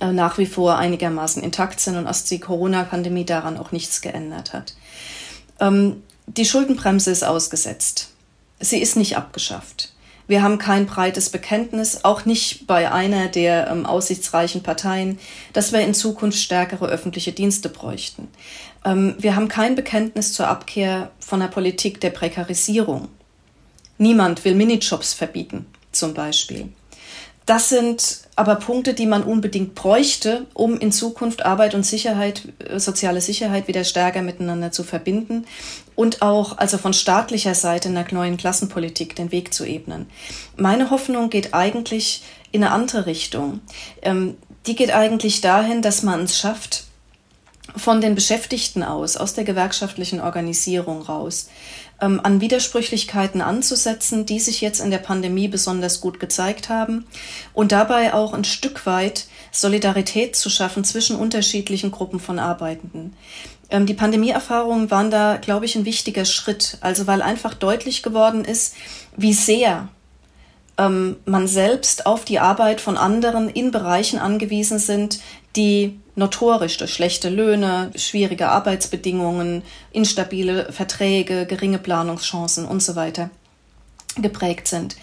[0.00, 4.52] äh, nach wie vor einigermaßen intakt sind und aus die Corona-Pandemie daran auch nichts geändert
[4.52, 4.76] hat.
[5.60, 8.10] Ähm, die Schuldenbremse ist ausgesetzt.
[8.60, 9.92] Sie ist nicht abgeschafft.
[10.28, 15.18] Wir haben kein breites Bekenntnis, auch nicht bei einer der ähm, aussichtsreichen Parteien,
[15.54, 18.28] dass wir in Zukunft stärkere öffentliche Dienste bräuchten.
[18.84, 23.08] Ähm, wir haben kein Bekenntnis zur Abkehr von der Politik der Prekarisierung.
[23.96, 26.68] Niemand will Minijobs verbieten, zum Beispiel.
[27.46, 32.78] Das sind aber Punkte, die man unbedingt bräuchte, um in Zukunft Arbeit und Sicherheit, äh,
[32.78, 35.46] soziale Sicherheit wieder stärker miteinander zu verbinden
[35.98, 40.06] und auch also von staatlicher Seite einer neuen Klassenpolitik den Weg zu ebnen.
[40.56, 43.58] Meine Hoffnung geht eigentlich in eine andere Richtung.
[44.02, 44.36] Ähm,
[44.68, 46.84] die geht eigentlich dahin, dass man es schafft,
[47.76, 51.48] von den Beschäftigten aus, aus der gewerkschaftlichen Organisierung raus,
[52.00, 57.06] ähm, an Widersprüchlichkeiten anzusetzen, die sich jetzt in der Pandemie besonders gut gezeigt haben
[57.54, 63.16] und dabei auch ein Stück weit Solidarität zu schaffen zwischen unterschiedlichen Gruppen von Arbeitenden.
[63.70, 68.44] Ähm, die Pandemieerfahrungen waren da, glaube ich, ein wichtiger Schritt, also weil einfach deutlich geworden
[68.44, 68.74] ist,
[69.16, 69.88] wie sehr
[70.78, 75.20] ähm, man selbst auf die Arbeit von anderen in Bereichen angewiesen sind,
[75.56, 83.30] die notorisch durch schlechte Löhne, schwierige Arbeitsbedingungen, instabile Verträge, geringe Planungschancen und so weiter
[84.16, 84.96] geprägt sind.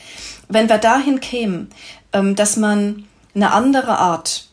[0.50, 1.70] Wenn wir dahin kämen,
[2.14, 4.48] ähm, dass man eine andere Art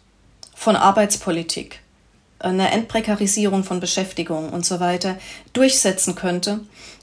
[0.55, 1.82] von Arbeitspolitik,
[2.43, 5.17] eine Entprekarisierung von Beschäftigung und so weiter
[5.53, 6.61] durchsetzen könnte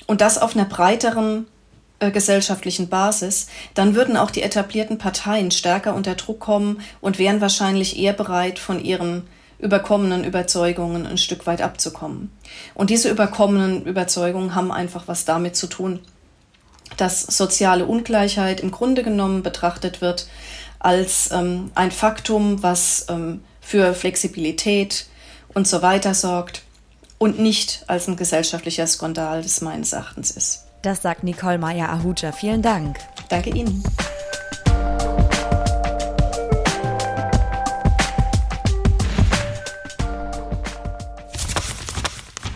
[0.08, 1.47] und das auf einer breiteren
[1.99, 7.41] äh, gesellschaftlichen Basis, dann würden auch die etablierten Parteien stärker unter Druck kommen und wären
[7.41, 9.28] wahrscheinlich eher bereit, von ihren
[9.60, 12.32] überkommenen Überzeugungen ein Stück weit abzukommen.
[12.73, 15.99] Und diese überkommenen Überzeugungen haben einfach was damit zu tun,
[16.95, 20.28] dass soziale Ungleichheit im Grunde genommen betrachtet wird
[20.80, 25.08] als ähm, ein Faktum, was ähm, für Flexibilität
[25.54, 26.64] und so weiter sorgt
[27.18, 30.66] und nicht als ein gesellschaftlicher Skandal des meines Erachtens ist.
[30.82, 32.32] Das sagt Nicole Meyer-Ahuja.
[32.32, 33.00] Vielen Dank.
[33.28, 33.84] Danke Ihnen.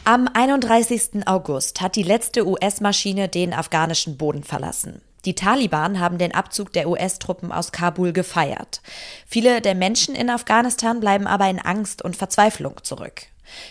[0.06, 1.26] Am 31.
[1.28, 5.02] August hat die letzte US-Maschine den afghanischen Boden verlassen.
[5.26, 8.82] Die Taliban haben den Abzug der US-Truppen aus Kabul gefeiert.
[9.26, 13.28] Viele der Menschen in Afghanistan bleiben aber in Angst und Verzweiflung zurück.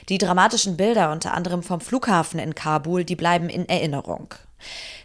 [0.09, 4.35] Die dramatischen Bilder unter anderem vom Flughafen in Kabul, die bleiben in Erinnerung.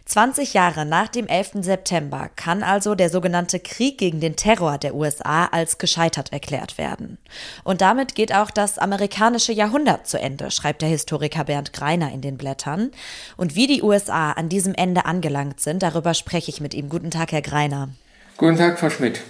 [0.08, 1.50] 20 Jahre nach dem 11.
[1.60, 7.18] September kann also der sogenannte Krieg gegen den Terror der USA als gescheitert erklärt werden.
[7.62, 12.22] Und damit geht auch das amerikanische Jahrhundert zu Ende, schreibt der Historiker Bernd Greiner in
[12.22, 12.90] den Blättern.
[13.36, 16.88] Und wie die USA an diesem Ende angelangt sind, darüber spreche ich mit ihm.
[16.88, 17.90] Guten Tag, Herr Greiner.
[18.38, 19.20] Guten Tag, Frau Schmidt.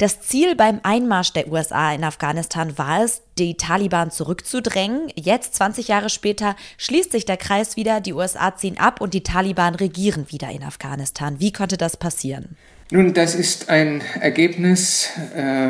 [0.00, 5.12] Das Ziel beim Einmarsch der USA in Afghanistan war es, die Taliban zurückzudrängen.
[5.14, 9.22] Jetzt, 20 Jahre später, schließt sich der Kreis wieder, die USA ziehen ab und die
[9.22, 11.38] Taliban regieren wieder in Afghanistan.
[11.38, 12.56] Wie konnte das passieren?
[12.90, 15.68] Nun, das ist ein Ergebnis äh,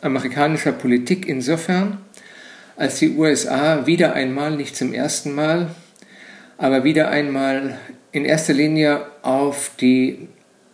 [0.00, 1.98] amerikanischer Politik insofern,
[2.76, 5.74] als die USA wieder einmal, nicht zum ersten Mal,
[6.56, 7.76] aber wieder einmal
[8.10, 10.28] in erster Linie auf die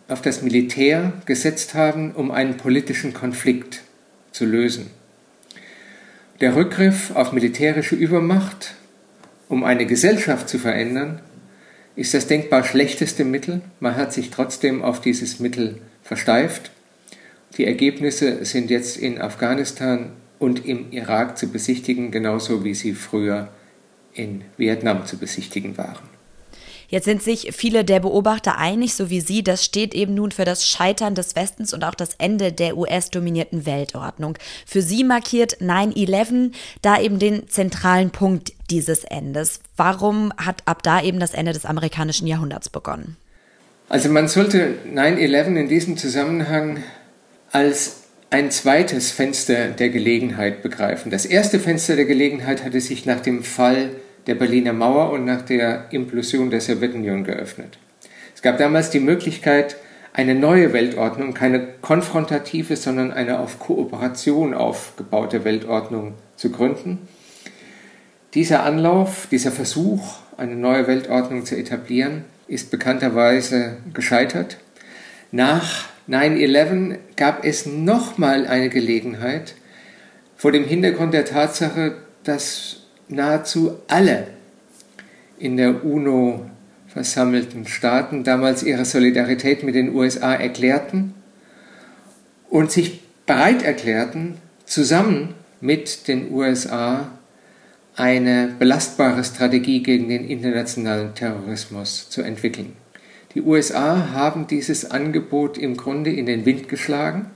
[0.07, 3.81] auf das Militär gesetzt haben, um einen politischen Konflikt
[4.31, 4.87] zu lösen.
[6.41, 8.75] Der Rückgriff auf militärische Übermacht,
[9.47, 11.21] um eine Gesellschaft zu verändern,
[11.95, 13.61] ist das denkbar schlechteste Mittel.
[13.79, 16.71] Man hat sich trotzdem auf dieses Mittel versteift.
[17.57, 23.49] Die Ergebnisse sind jetzt in Afghanistan und im Irak zu besichtigen, genauso wie sie früher
[24.13, 26.12] in Vietnam zu besichtigen waren.
[26.93, 30.45] Jetzt sind sich viele der Beobachter einig, so wie Sie, das steht eben nun für
[30.45, 34.37] das Scheitern des Westens und auch das Ende der US-dominierten Weltordnung.
[34.67, 36.51] Für Sie markiert 9-11
[36.83, 39.61] da eben den zentralen Punkt dieses Endes.
[39.75, 43.17] Warum hat ab da eben das Ende des amerikanischen Jahrhunderts begonnen?
[43.89, 46.83] Also man sollte 9-11 in diesem Zusammenhang
[47.51, 51.09] als ein zweites Fenster der Gelegenheit begreifen.
[51.09, 53.89] Das erste Fenster der Gelegenheit hatte sich nach dem Fall
[54.27, 57.77] der Berliner Mauer und nach der Implosion der Sowjetunion geöffnet.
[58.35, 59.77] Es gab damals die Möglichkeit,
[60.13, 67.07] eine neue Weltordnung, keine konfrontative, sondern eine auf Kooperation aufgebaute Weltordnung zu gründen.
[68.33, 74.57] Dieser Anlauf, dieser Versuch, eine neue Weltordnung zu etablieren, ist bekannterweise gescheitert.
[75.31, 79.55] Nach 9-11 gab es nochmal eine Gelegenheit,
[80.35, 82.82] vor dem Hintergrund der Tatsache, dass
[83.13, 84.27] nahezu alle
[85.37, 86.49] in der UNO
[86.87, 91.13] versammelten Staaten damals ihre Solidarität mit den USA erklärten
[92.49, 97.09] und sich bereit erklärten, zusammen mit den USA
[97.95, 102.73] eine belastbare Strategie gegen den internationalen Terrorismus zu entwickeln.
[103.33, 107.27] Die USA haben dieses Angebot im Grunde in den Wind geschlagen,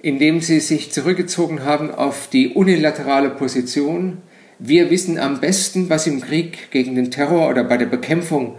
[0.00, 4.18] indem sie sich zurückgezogen haben auf die unilaterale Position,
[4.58, 8.58] wir wissen am besten, was im Krieg gegen den Terror oder bei der Bekämpfung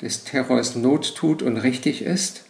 [0.00, 2.44] des Terrors Not tut und richtig ist.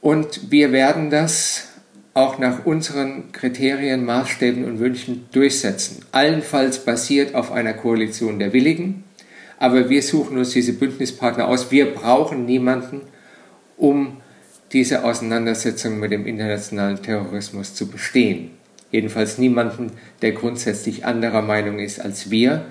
[0.00, 1.68] Und wir werden das
[2.14, 6.04] auch nach unseren Kriterien, Maßstäben und Wünschen durchsetzen.
[6.12, 9.04] Allenfalls basiert auf einer Koalition der Willigen.
[9.58, 11.70] Aber wir suchen uns diese Bündnispartner aus.
[11.70, 13.02] Wir brauchen niemanden,
[13.76, 14.18] um
[14.72, 18.50] diese Auseinandersetzung mit dem internationalen Terrorismus zu bestehen.
[18.90, 22.64] Jedenfalls niemanden, der grundsätzlich anderer Meinung ist als wir,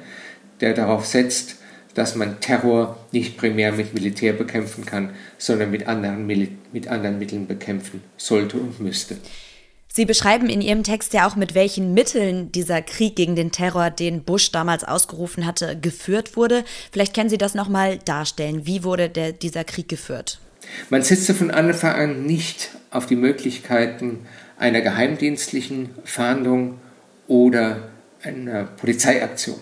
[0.61, 1.57] der darauf setzt,
[1.93, 7.47] dass man Terror nicht primär mit Militär bekämpfen kann, sondern mit anderen, mit anderen Mitteln
[7.47, 9.17] bekämpfen sollte und müsste.
[9.87, 13.91] Sie beschreiben in Ihrem Text ja auch, mit welchen Mitteln dieser Krieg gegen den Terror,
[13.91, 16.65] den Bush damals ausgerufen hatte, geführt wurde.
[16.91, 18.67] Vielleicht können Sie das nochmal darstellen.
[18.67, 20.41] Wie wurde der, dieser Krieg geführt?
[20.89, 24.25] Man setzte von Anfang an nicht auf die Möglichkeiten
[24.57, 26.79] einer geheimdienstlichen Fahndung
[27.27, 27.89] oder
[28.23, 29.59] einer Polizeiaktion.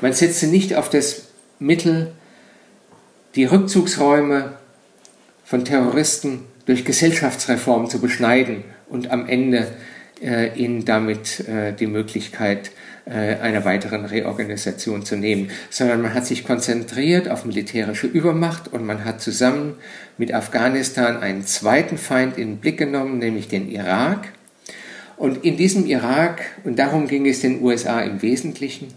[0.00, 1.28] Man setzte nicht auf das
[1.58, 2.12] Mittel,
[3.34, 4.54] die Rückzugsräume
[5.44, 9.68] von Terroristen durch Gesellschaftsreform zu beschneiden und am Ende
[10.22, 12.70] äh, ihnen damit äh, die Möglichkeit
[13.10, 19.04] einer weiteren Reorganisation zu nehmen, sondern man hat sich konzentriert auf militärische Übermacht und man
[19.04, 19.76] hat zusammen
[20.18, 24.28] mit Afghanistan einen zweiten Feind in den Blick genommen, nämlich den Irak.
[25.16, 28.88] Und in diesem Irak, und darum ging es den USA im Wesentlichen,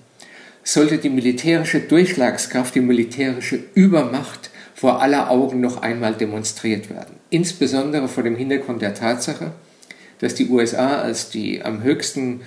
[0.64, 7.16] sollte die militärische Durchschlagskraft, die militärische Übermacht vor aller Augen noch einmal demonstriert werden.
[7.30, 9.52] Insbesondere vor dem Hintergrund der Tatsache,
[10.20, 12.42] dass die USA als die am höchsten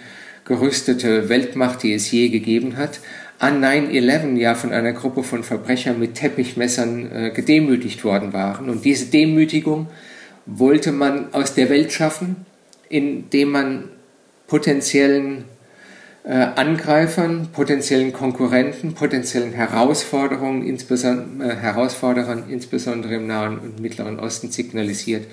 [0.45, 3.01] gerüstete Weltmacht, die es je gegeben hat,
[3.39, 8.69] an 9-11 ja von einer Gruppe von Verbrechern mit Teppichmessern äh, gedemütigt worden waren.
[8.69, 9.89] Und diese Demütigung
[10.47, 12.47] wollte man aus der Welt schaffen,
[12.89, 13.89] indem man
[14.47, 15.45] potenziellen
[16.25, 24.51] äh, Angreifern, potenziellen Konkurrenten, potenziellen Herausforderungen, insbesondere, äh, Herausforderern, insbesondere im Nahen und Mittleren Osten,
[24.51, 25.27] signalisiert,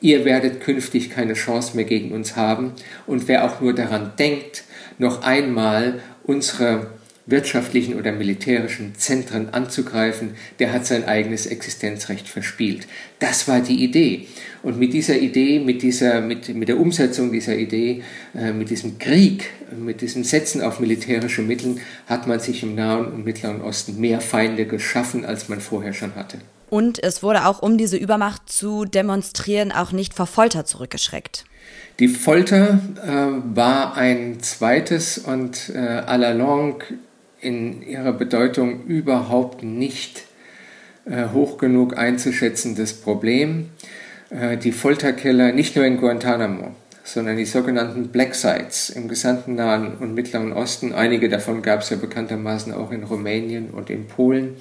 [0.00, 2.72] ihr werdet künftig keine Chance mehr gegen uns haben.
[3.06, 4.64] Und wer auch nur daran denkt,
[4.98, 6.88] noch einmal unsere
[7.26, 12.86] wirtschaftlichen oder militärischen Zentren anzugreifen, der hat sein eigenes Existenzrecht verspielt.
[13.18, 14.26] Das war die Idee.
[14.62, 18.02] Und mit dieser Idee, mit, dieser, mit, mit der Umsetzung dieser Idee,
[18.34, 21.76] äh, mit diesem Krieg, mit diesem Setzen auf militärische Mittel,
[22.06, 26.14] hat man sich im Nahen und Mittleren Osten mehr Feinde geschaffen, als man vorher schon
[26.14, 26.38] hatte.
[26.74, 31.44] Und es wurde auch, um diese Übermacht zu demonstrieren, auch nicht vor Folter zurückgeschreckt.
[32.00, 36.84] Die Folter äh, war ein zweites und äh, à la longue
[37.40, 40.24] in ihrer Bedeutung überhaupt nicht
[41.04, 43.68] äh, hoch genug einzuschätzendes Problem.
[44.30, 49.96] Äh, die Folterkeller nicht nur in Guantanamo, sondern die sogenannten Black Sites im gesamten Nahen
[49.98, 54.56] und Mittleren Osten, einige davon gab es ja bekanntermaßen auch in Rumänien und in Polen.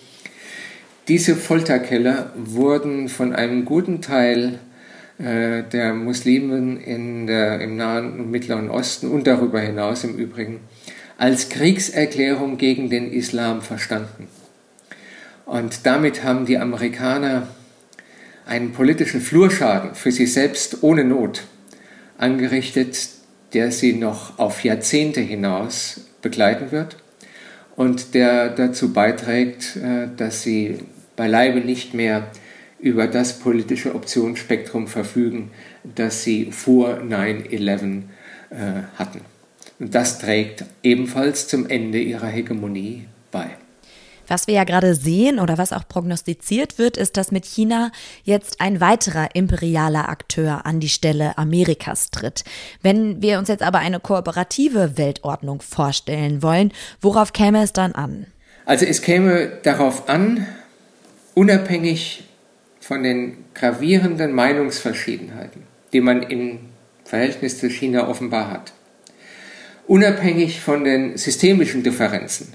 [1.10, 4.60] Diese Folterkeller wurden von einem guten Teil
[5.20, 10.62] äh, der Muslimen in der, im Nahen und Mittleren Osten und darüber hinaus im Übrigen
[11.18, 14.30] als Kriegserklärung gegen den Islam verstanden.
[15.46, 17.48] Und damit haben die Amerikaner
[18.46, 21.44] einen politischen Flurschaden für sich selbst ohne Not
[22.18, 23.10] angerichtet,
[23.54, 26.96] der sie noch auf Jahrzehnte hinaus begleiten wird
[27.76, 30.80] und der dazu beiträgt, äh, dass sie
[31.15, 32.28] beileibe nicht mehr
[32.80, 35.52] über das politische Optionsspektrum verfügen,
[35.84, 38.04] das sie vor 9-11
[38.49, 38.56] äh,
[38.97, 39.21] hatten.
[39.80, 43.52] Und das trägt ebenfalls zum Ende ihrer Hegemonie bei.
[44.28, 47.91] Was wir ja gerade sehen oder was auch prognostiziert wird, ist, dass mit China
[48.23, 52.43] jetzt ein weiterer imperialer Akteur an die Stelle Amerikas tritt.
[52.82, 56.71] Wenn wir uns jetzt aber eine kooperative Weltordnung vorstellen wollen,
[57.02, 58.28] worauf käme es dann an?
[58.65, 60.47] Also es käme darauf an,
[61.36, 62.24] unabhängig
[62.80, 66.60] von den gravierenden Meinungsverschiedenheiten, die man im
[67.06, 68.74] Verhältnis zu China offenbar hat,
[69.88, 72.54] unabhängig von den systemischen Differenzen,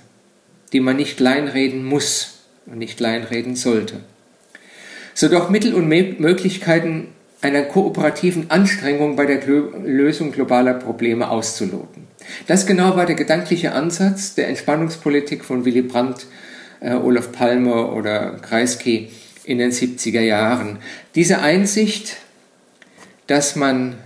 [0.73, 4.01] die man nicht kleinreden muss und nicht kleinreden sollte,
[5.15, 7.09] so doch Mittel und Möglichkeiten
[7.41, 12.09] einer kooperativen Anstrengung bei der Lösung globaler Probleme auszuloten.
[12.47, 16.27] Das genau war der gedankliche Ansatz der Entspannungspolitik von Willy Brandt,
[16.81, 19.11] äh, Olaf Palmer oder Kreisky
[19.45, 20.79] in den 70er Jahren.
[21.15, 22.17] Diese Einsicht,
[23.27, 23.97] dass man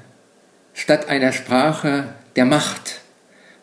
[0.75, 3.03] statt einer Sprache der Macht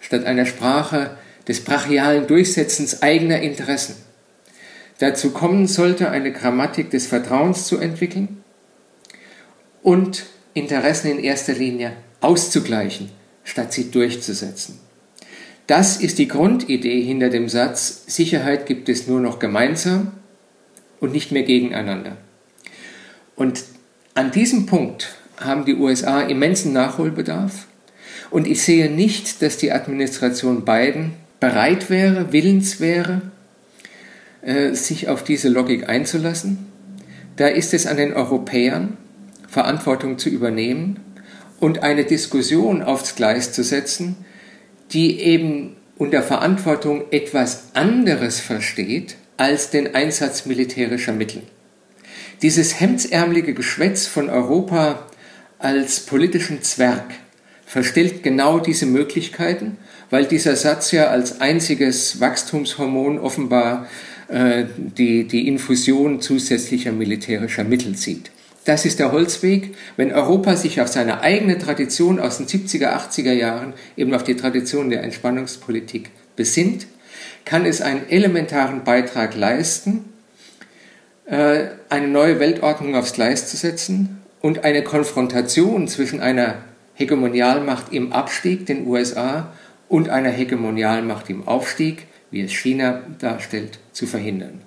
[0.10, 1.12] statt einer Sprache
[1.48, 3.95] des brachialen Durchsetzens eigener Interessen.
[4.98, 8.43] Dazu kommen sollte, eine Grammatik des Vertrauens zu entwickeln
[9.84, 13.12] und Interessen in erster Linie auszugleichen,
[13.43, 14.80] statt sie durchzusetzen.
[15.69, 20.13] Das ist die Grundidee hinter dem Satz, Sicherheit gibt es nur noch gemeinsam
[20.99, 22.17] und nicht mehr gegeneinander.
[23.36, 23.63] Und
[24.15, 27.67] an diesem Punkt haben die USA immensen Nachholbedarf
[28.32, 33.21] und ich sehe nicht, dass die Administration Biden bereit wäre, willens wäre,
[34.41, 36.65] äh, sich auf diese Logik einzulassen.
[37.36, 38.97] Da ist es an den Europäern,
[39.47, 40.99] Verantwortung zu übernehmen
[41.60, 44.25] und eine Diskussion aufs Gleis zu setzen,
[44.91, 51.43] die eben unter Verantwortung etwas anderes versteht als den Einsatz militärischer Mittel.
[52.41, 55.08] Dieses hemdsärmelige Geschwätz von Europa
[55.60, 57.04] als politischen Zwerg
[57.65, 59.78] verstellt genau diese Möglichkeiten,
[60.10, 63.88] weil dieser Satz ja als einziges Wachstumshormon offenbar
[64.30, 68.32] äh, die, die Infusion zusätzlicher militärischer Mittel sieht.
[68.69, 69.75] Das ist der Holzweg.
[69.97, 74.36] Wenn Europa sich auf seine eigene Tradition aus den 70er, 80er Jahren, eben auf die
[74.36, 76.86] Tradition der Entspannungspolitik besinnt,
[77.45, 80.05] kann es einen elementaren Beitrag leisten,
[81.25, 86.60] äh, eine neue Weltordnung aufs Gleis zu setzen und eine Konfrontation zwischen einer
[86.93, 89.51] Hegemonialmacht im Abstieg, den USA,
[89.88, 94.62] und einer Hegemonialmacht im Aufstieg, wie es China darstellt, zu verhindern.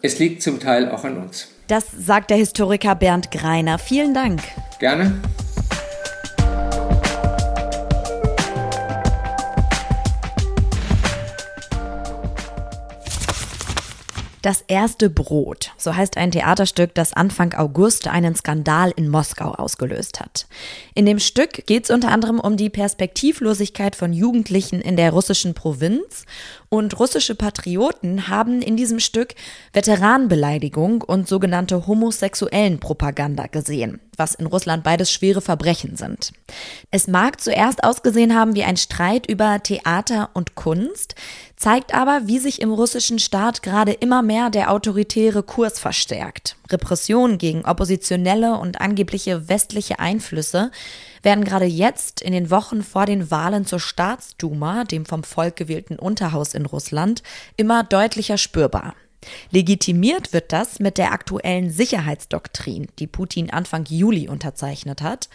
[0.00, 1.48] Es liegt zum Teil auch an uns.
[1.68, 3.78] Das sagt der Historiker Bernd Greiner.
[3.78, 4.40] Vielen Dank.
[4.78, 5.20] Gerne.
[14.46, 20.20] Das erste Brot, so heißt ein Theaterstück, das Anfang August einen Skandal in Moskau ausgelöst
[20.20, 20.46] hat.
[20.94, 25.54] In dem Stück geht es unter anderem um die Perspektivlosigkeit von Jugendlichen in der russischen
[25.54, 26.26] Provinz
[26.68, 29.34] und russische Patrioten haben in diesem Stück
[29.72, 36.32] Veteranenbeleidigung und sogenannte homosexuellen Propaganda gesehen, was in Russland beides schwere Verbrechen sind.
[36.92, 41.16] Es mag zuerst ausgesehen haben wie ein Streit über Theater und Kunst,
[41.56, 46.56] zeigt aber, wie sich im russischen Staat gerade immer mehr der autoritäre Kurs verstärkt.
[46.70, 50.70] Repressionen gegen oppositionelle und angebliche westliche Einflüsse
[51.22, 55.98] werden gerade jetzt in den Wochen vor den Wahlen zur Staatsduma, dem vom Volk gewählten
[55.98, 57.22] Unterhaus in Russland,
[57.56, 58.94] immer deutlicher spürbar.
[59.50, 65.28] Legitimiert wird das mit der aktuellen Sicherheitsdoktrin, die Putin Anfang Juli unterzeichnet hat.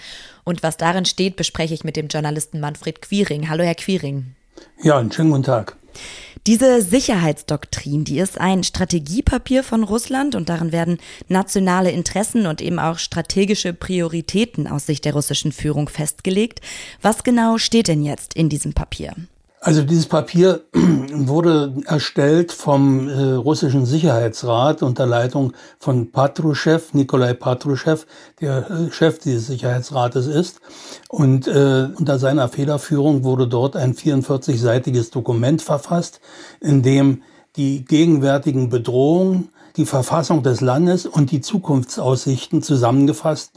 [0.44, 3.50] Und was darin steht, bespreche ich mit dem Journalisten Manfred Quiring.
[3.50, 4.36] Hallo, Herr Quiring.
[4.82, 5.78] Ja, einen schönen guten Tag.
[6.48, 12.80] Diese Sicherheitsdoktrin, die ist ein Strategiepapier von Russland und darin werden nationale Interessen und eben
[12.80, 16.62] auch strategische Prioritäten aus Sicht der russischen Führung festgelegt.
[17.02, 19.14] Was genau steht denn jetzt in diesem Papier?
[19.64, 27.98] Also dieses Papier wurde erstellt vom äh, russischen Sicherheitsrat unter Leitung von Patruschew, Nikolai Patruschew,
[28.42, 30.62] der äh, Chef dieses Sicherheitsrates ist.
[31.10, 36.22] Und äh, unter seiner Federführung wurde dort ein 44-seitiges Dokument verfasst,
[36.60, 37.22] in dem
[37.56, 43.52] die gegenwärtigen Bedrohungen, die Verfassung des Landes und die Zukunftsaussichten zusammengefasst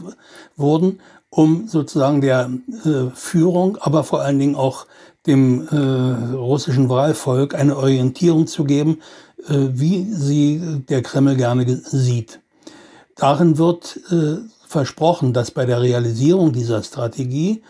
[0.55, 1.01] wurden,
[1.31, 2.51] um sozusagen der
[2.85, 4.87] äh, Führung, aber vor allen Dingen auch
[5.27, 8.99] dem äh, russischen Wahlvolk eine Orientierung zu geben,
[9.49, 12.41] äh, wie sie der Kreml gerne sieht.
[13.17, 17.63] Darin wird äh, versprochen, dass bei der Realisierung dieser Strategie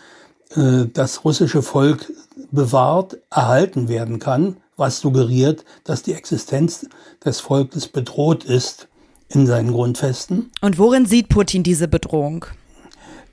[0.55, 2.11] äh, das russische Volk
[2.51, 6.87] bewahrt, erhalten werden kann, was suggeriert, dass die Existenz
[7.23, 8.87] des Volkes bedroht ist
[9.29, 10.51] in seinen Grundfesten.
[10.61, 12.45] Und worin sieht Putin diese Bedrohung?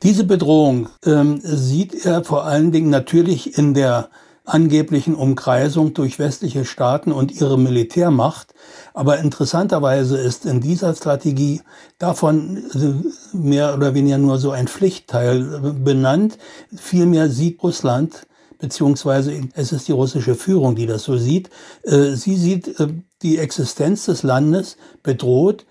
[0.03, 4.09] Diese Bedrohung ähm, sieht er vor allen Dingen natürlich in der
[4.45, 8.53] angeblichen Umkreisung durch westliche Staaten und ihre Militärmacht.
[8.95, 11.61] Aber interessanterweise ist in dieser Strategie
[11.99, 16.37] davon äh, mehr oder weniger nur so ein Pflichtteil benannt.
[16.75, 18.27] Vielmehr sieht Russland,
[18.59, 21.49] beziehungsweise es ist die russische Führung, die das so sieht,
[21.85, 22.89] äh, sie sieht äh,
[23.23, 25.65] die Existenz des Landes bedroht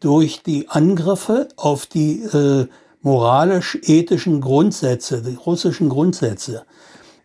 [0.00, 2.22] durch die Angriffe auf die
[3.04, 6.64] moralisch-ethischen Grundsätze, die russischen Grundsätze.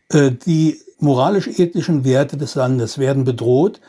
[0.09, 3.79] Äh, die moralisch-ethischen Werte des Landes werden bedroht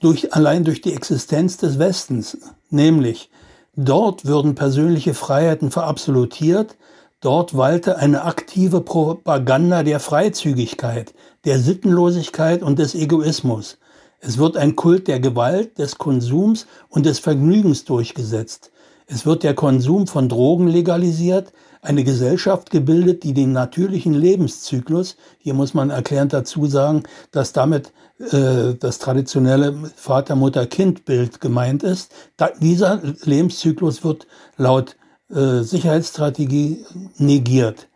[0.00, 2.38] durch, allein durch die Existenz des Westens.
[2.70, 3.30] Nämlich,
[3.76, 6.76] dort würden persönliche Freiheiten verabsolutiert,
[7.20, 11.14] dort walte eine aktive Propaganda der Freizügigkeit,
[11.44, 13.78] der Sittenlosigkeit und des Egoismus.
[14.20, 18.72] Es wird ein Kult der Gewalt, des Konsums und des Vergnügens durchgesetzt.
[19.10, 25.54] Es wird der Konsum von Drogen legalisiert, eine Gesellschaft gebildet, die den natürlichen Lebenszyklus, hier
[25.54, 32.12] muss man erklärend dazu sagen, dass damit äh, das traditionelle Vater-Mutter-Kind-Bild gemeint ist.
[32.36, 34.26] Da, dieser Lebenszyklus wird
[34.58, 34.96] laut
[35.30, 36.84] äh, Sicherheitsstrategie
[37.16, 37.88] negiert.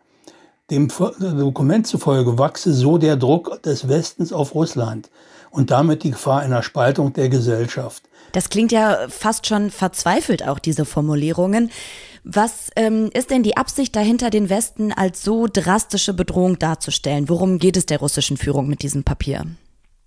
[0.70, 0.88] Dem
[1.20, 5.10] Dokument zufolge wachse so der Druck des Westens auf Russland
[5.50, 8.04] und damit die Gefahr einer Spaltung der Gesellschaft.
[8.33, 11.70] Das klingt ja fast schon verzweifelt, auch diese Formulierungen.
[12.24, 17.28] Was ähm, ist denn die Absicht dahinter, den Westen als so drastische Bedrohung darzustellen?
[17.28, 19.45] Worum geht es der russischen Führung mit diesem Papier?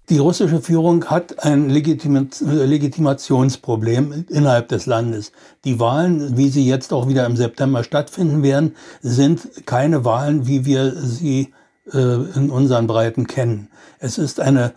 [0.10, 5.32] Die russische Führung hat ein Legitimationsproblem innerhalb des Landes.
[5.64, 10.66] Die Wahlen, wie sie jetzt auch wieder im September stattfinden werden, sind keine Wahlen, wie
[10.66, 11.54] wir sie
[11.92, 13.70] äh, in unseren Breiten kennen.
[13.98, 14.74] Es ist eine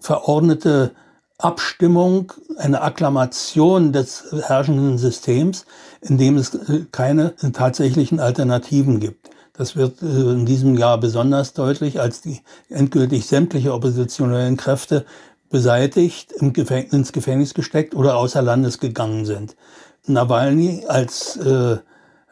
[0.00, 0.92] verordnete
[1.44, 5.64] Abstimmung, eine Akklamation des herrschenden Systems,
[6.00, 9.30] in dem es äh, keine tatsächlichen Alternativen gibt.
[9.52, 15.04] Das wird äh, in diesem Jahr besonders deutlich, als die endgültig sämtliche oppositionellen Kräfte
[15.50, 19.56] beseitigt, im Gefängnis, ins Gefängnis gesteckt oder außer Landes gegangen sind.
[20.06, 21.78] Nawalny als äh,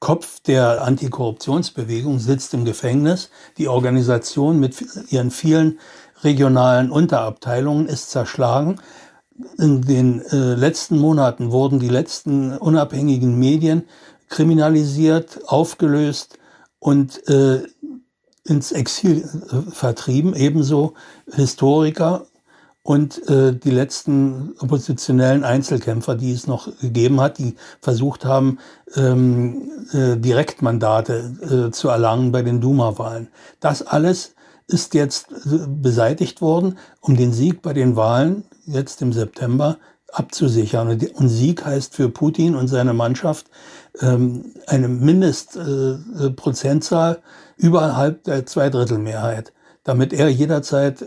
[0.01, 3.31] Kopf der Antikorruptionsbewegung sitzt im Gefängnis.
[3.59, 4.77] Die Organisation mit
[5.11, 5.81] ihren vielen
[6.23, 8.81] regionalen Unterabteilungen ist zerschlagen.
[9.57, 13.85] In den äh, letzten Monaten wurden die letzten unabhängigen Medien
[14.29, 16.39] kriminalisiert, aufgelöst
[16.81, 17.63] und äh,
[18.45, 20.95] ins Exil äh, vertrieben, ebenso
[21.33, 22.27] Historiker
[22.83, 28.59] und äh, die letzten oppositionellen Einzelkämpfer, die es noch gegeben hat, die versucht haben,
[28.97, 33.29] ähm, äh, Direktmandate äh, zu erlangen bei den Duma-Wahlen.
[33.61, 34.35] Das alles
[34.69, 35.27] ist jetzt
[35.83, 39.79] beseitigt worden, um den Sieg bei den Wahlen jetzt im September
[40.13, 41.01] abzusichern.
[41.15, 43.47] Und Sieg heißt für Putin und seine Mannschaft
[44.01, 47.19] ähm, eine Mindestprozentzahl äh,
[47.57, 49.53] überhalb der Zweidrittelmehrheit,
[49.85, 51.03] damit er jederzeit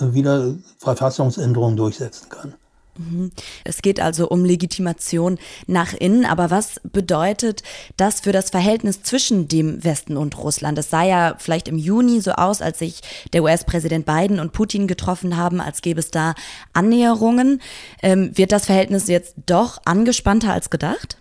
[0.00, 2.54] wieder Verfassungsänderungen durchsetzen kann.
[2.98, 3.30] Mhm.
[3.64, 7.62] Es geht also um Legitimation nach innen, aber was bedeutet
[7.96, 10.78] das für das Verhältnis zwischen dem Westen und Russland?
[10.78, 13.00] Es sah ja vielleicht im Juni so aus, als sich
[13.32, 16.34] der US-Präsident Biden und Putin getroffen haben, als gäbe es da
[16.72, 17.60] Annäherungen.
[18.02, 21.18] Ähm, wird das Verhältnis jetzt doch angespannter als gedacht?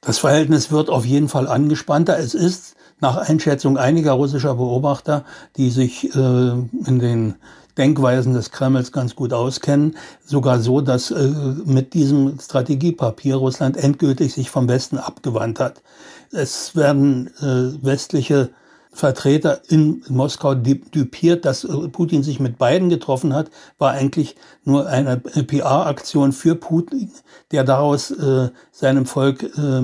[0.00, 2.18] Das Verhältnis wird auf jeden Fall angespannter.
[2.18, 5.24] Es ist nach Einschätzung einiger russischer Beobachter,
[5.56, 7.34] die sich äh, in den
[7.78, 9.96] Denkweisen des Kremls ganz gut auskennen.
[10.24, 11.30] Sogar so, dass äh,
[11.64, 15.82] mit diesem Strategiepapier Russland endgültig sich vom Westen abgewandt hat.
[16.30, 18.50] Es werden äh, westliche
[18.94, 24.86] Vertreter in Moskau dupiert, dass äh, Putin sich mit beiden getroffen hat, war eigentlich nur
[24.86, 27.10] eine PR-Aktion für Putin,
[27.50, 29.82] der daraus äh, seinem Volk äh,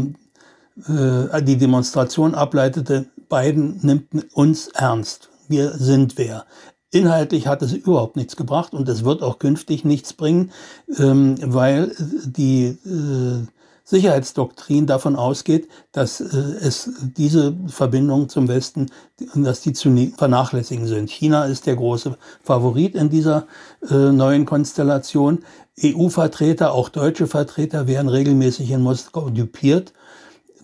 [0.89, 3.07] äh, die Demonstration ableitete.
[3.29, 5.29] Biden nimmt uns ernst.
[5.49, 6.47] Wir sind wer.
[6.93, 10.51] Inhaltlich hat es überhaupt nichts gebracht und es wird auch künftig nichts bringen,
[10.99, 13.47] ähm, weil die äh,
[13.85, 18.87] Sicherheitsdoktrin davon ausgeht, dass äh, es diese Verbindungen zum Westen,
[19.35, 21.11] dass die zu vernachlässigen sind.
[21.11, 23.47] China ist der große Favorit in dieser
[23.89, 25.45] äh, neuen Konstellation.
[25.83, 29.93] EU-Vertreter, auch deutsche Vertreter werden regelmäßig in Moskau dupiert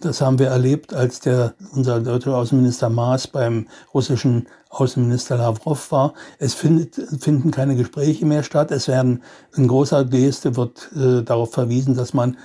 [0.00, 6.14] das haben wir erlebt, als der, unser deutscher Außenminister Maas beim russischen Außenminister Lavrov war.
[6.38, 8.70] Es findet, finden keine Gespräche mehr statt.
[8.70, 9.22] Es werden
[9.54, 12.36] in großer Geste wird äh, darauf verwiesen, dass man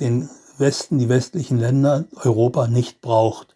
[0.00, 0.28] den
[0.58, 3.54] Westen, die westlichen Länder, Europa nicht braucht.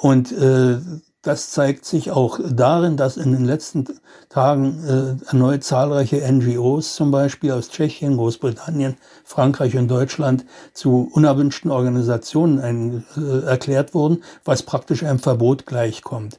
[0.00, 0.78] Und äh,
[1.22, 3.86] das zeigt sich auch darin, dass in den letzten
[4.28, 10.44] Tagen äh, erneut zahlreiche NGOs, zum Beispiel aus Tschechien, Großbritannien, Frankreich und Deutschland,
[10.74, 16.38] zu unerwünschten Organisationen ein, äh, erklärt wurden, was praktisch einem Verbot gleichkommt.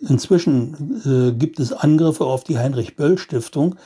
[0.00, 3.76] Inzwischen äh, gibt es Angriffe auf die Heinrich-Böll-Stiftung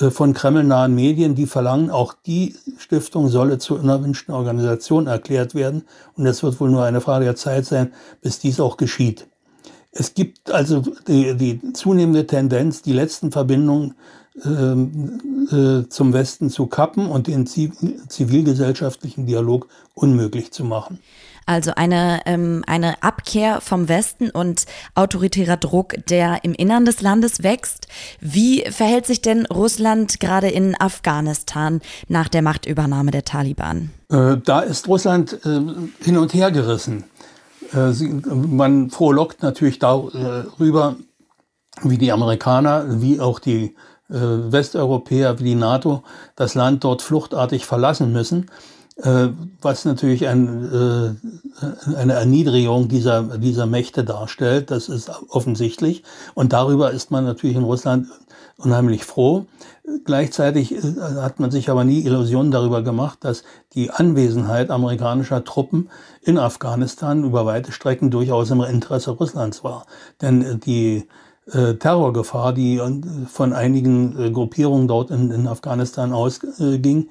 [0.00, 5.84] äh, von kremlnahen Medien, die verlangen, auch die Stiftung solle zur unerwünschten Organisation erklärt werden.
[6.16, 9.28] Und es wird wohl nur eine Frage der Zeit sein, bis dies auch geschieht.
[9.98, 13.94] Es gibt also die, die zunehmende Tendenz, die letzten Verbindungen
[14.44, 15.20] ähm,
[15.50, 20.98] äh, zum Westen zu kappen und den zivilgesellschaftlichen Dialog unmöglich zu machen.
[21.46, 24.66] Also eine, ähm, eine Abkehr vom Westen und
[24.96, 27.86] autoritärer Druck, der im Innern des Landes wächst.
[28.20, 33.90] Wie verhält sich denn Russland gerade in Afghanistan nach der Machtübernahme der Taliban?
[34.10, 35.60] Äh, da ist Russland äh,
[36.04, 37.04] hin und her gerissen.
[37.72, 37.92] Äh,
[38.28, 40.96] man frohlockt natürlich darüber,
[41.82, 43.74] wie die Amerikaner, wie auch die
[44.08, 46.02] äh, Westeuropäer, wie die NATO
[46.36, 48.50] das Land dort fluchtartig verlassen müssen,
[49.02, 49.28] äh,
[49.60, 51.18] was natürlich ein,
[51.96, 54.70] eine Erniedrigung dieser, dieser Mächte darstellt.
[54.70, 56.02] Das ist offensichtlich.
[56.34, 58.08] Und darüber ist man natürlich in Russland
[58.58, 59.46] unheimlich froh.
[60.04, 60.80] Gleichzeitig äh,
[61.20, 63.44] hat man sich aber nie Illusionen darüber gemacht, dass
[63.74, 65.90] die Anwesenheit amerikanischer Truppen
[66.22, 69.86] in Afghanistan über weite Strecken durchaus im Interesse Russlands war.
[70.22, 71.06] Denn äh, die
[71.52, 72.80] äh, Terrorgefahr, die
[73.28, 77.08] von einigen Gruppierungen dort in, in Afghanistan ausging,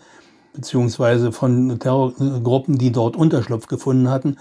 [0.52, 4.38] beziehungsweise von Terrorgruppen, die dort Unterschlupf gefunden hatten.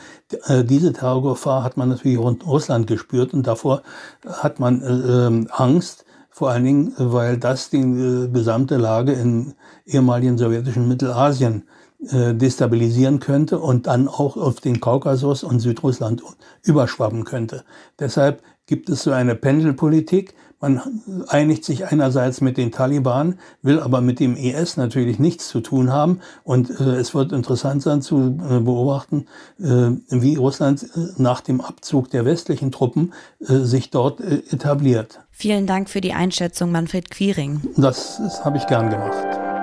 [0.49, 3.83] Diese Terrorgefahr hat man natürlich rund Russland gespürt und davor
[4.25, 6.04] hat man äh, Angst,
[6.35, 9.55] vor allen Dingen, weil das die äh, gesamte Lage in
[9.87, 11.63] ehemaligen sowjetischen Mittelasien
[12.11, 16.25] äh, destabilisieren könnte und dann auch auf den Kaukasus und Südrussland
[16.65, 17.63] überschwappen könnte.
[18.01, 20.35] Deshalb gibt es so eine Pendelpolitik.
[20.61, 20.81] Man
[21.29, 25.93] einigt sich einerseits mit den Taliban, will aber mit dem IS natürlich nichts zu tun
[25.93, 26.21] haben.
[26.43, 29.27] Und äh, es wird interessant sein zu äh, beobachten,
[29.59, 30.87] äh, wie Russland äh,
[31.17, 35.21] nach dem Abzug der westlichen Truppen äh, sich dort äh, etabliert.
[35.31, 37.61] Vielen Dank für die Einschätzung, Manfred Quiring.
[37.77, 39.54] Das, das habe ich gern gemacht.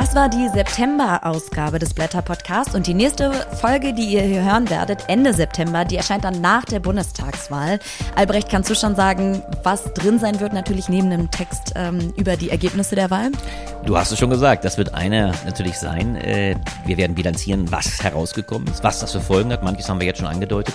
[0.00, 5.04] Das war die September-Ausgabe des Blätter-Podcasts und die nächste Folge, die ihr hier hören werdet,
[5.08, 7.78] Ende September, die erscheint dann nach der Bundestagswahl.
[8.16, 12.38] Albrecht, kannst du schon sagen, was drin sein wird, natürlich neben dem Text ähm, über
[12.38, 13.30] die Ergebnisse der Wahl?
[13.84, 16.16] Du hast es schon gesagt, das wird einer natürlich sein.
[16.16, 19.62] Äh, wir werden bilanzieren, was herausgekommen ist, was das für Folgen hat.
[19.62, 20.74] Manches haben wir jetzt schon angedeutet.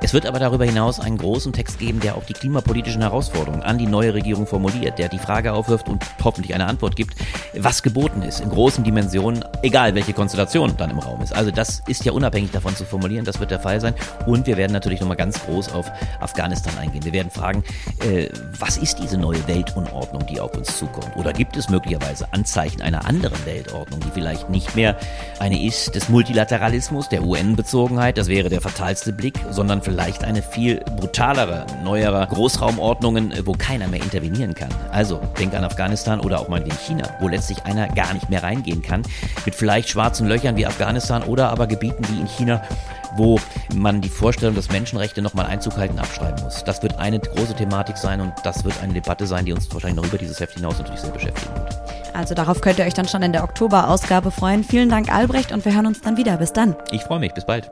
[0.00, 3.78] Es wird aber darüber hinaus einen großen Text geben, der auch die klimapolitischen Herausforderungen an
[3.78, 7.16] die neue Regierung formuliert, der die Frage aufwirft und hoffentlich eine Antwort gibt,
[7.56, 11.34] was geboten ist in großen Dimensionen, egal welche Konstellation dann im Raum ist.
[11.34, 13.94] Also das ist ja unabhängig davon zu formulieren, das wird der Fall sein.
[14.26, 15.90] Und wir werden natürlich nochmal ganz groß auf
[16.20, 17.04] Afghanistan eingehen.
[17.04, 17.64] Wir werden fragen,
[18.00, 18.28] äh,
[18.58, 21.16] was ist diese neue Weltunordnung, die auf uns zukommt?
[21.16, 24.96] Oder gibt es möglicherweise Anzeichen einer anderen Weltordnung, die vielleicht nicht mehr
[25.40, 30.80] eine ist des Multilateralismus, der UN-Bezogenheit, das wäre der fatalste Blick, sondern vielleicht eine viel
[30.96, 34.68] brutalere, neuere Großraumordnungen, wo keiner mehr intervenieren kann.
[34.92, 38.42] Also denk an Afghanistan oder auch mal in China, wo letztlich einer gar nicht mehr
[38.42, 39.02] reingehen kann,
[39.46, 42.62] mit vielleicht schwarzen Löchern wie Afghanistan oder aber Gebieten wie in China,
[43.16, 43.40] wo
[43.74, 46.62] man die Vorstellung, dass Menschenrechte nochmal Einzug halten, abschreiben muss.
[46.64, 49.96] Das wird eine große Thematik sein und das wird eine Debatte sein, die uns wahrscheinlich
[49.96, 51.76] noch über dieses Heft hinaus natürlich sehr beschäftigen wird.
[52.12, 54.64] Also darauf könnt ihr euch dann schon in der Oktober-Ausgabe freuen.
[54.64, 56.36] Vielen Dank, Albrecht, und wir hören uns dann wieder.
[56.36, 56.76] Bis dann.
[56.90, 57.32] Ich freue mich.
[57.32, 57.70] Bis bald.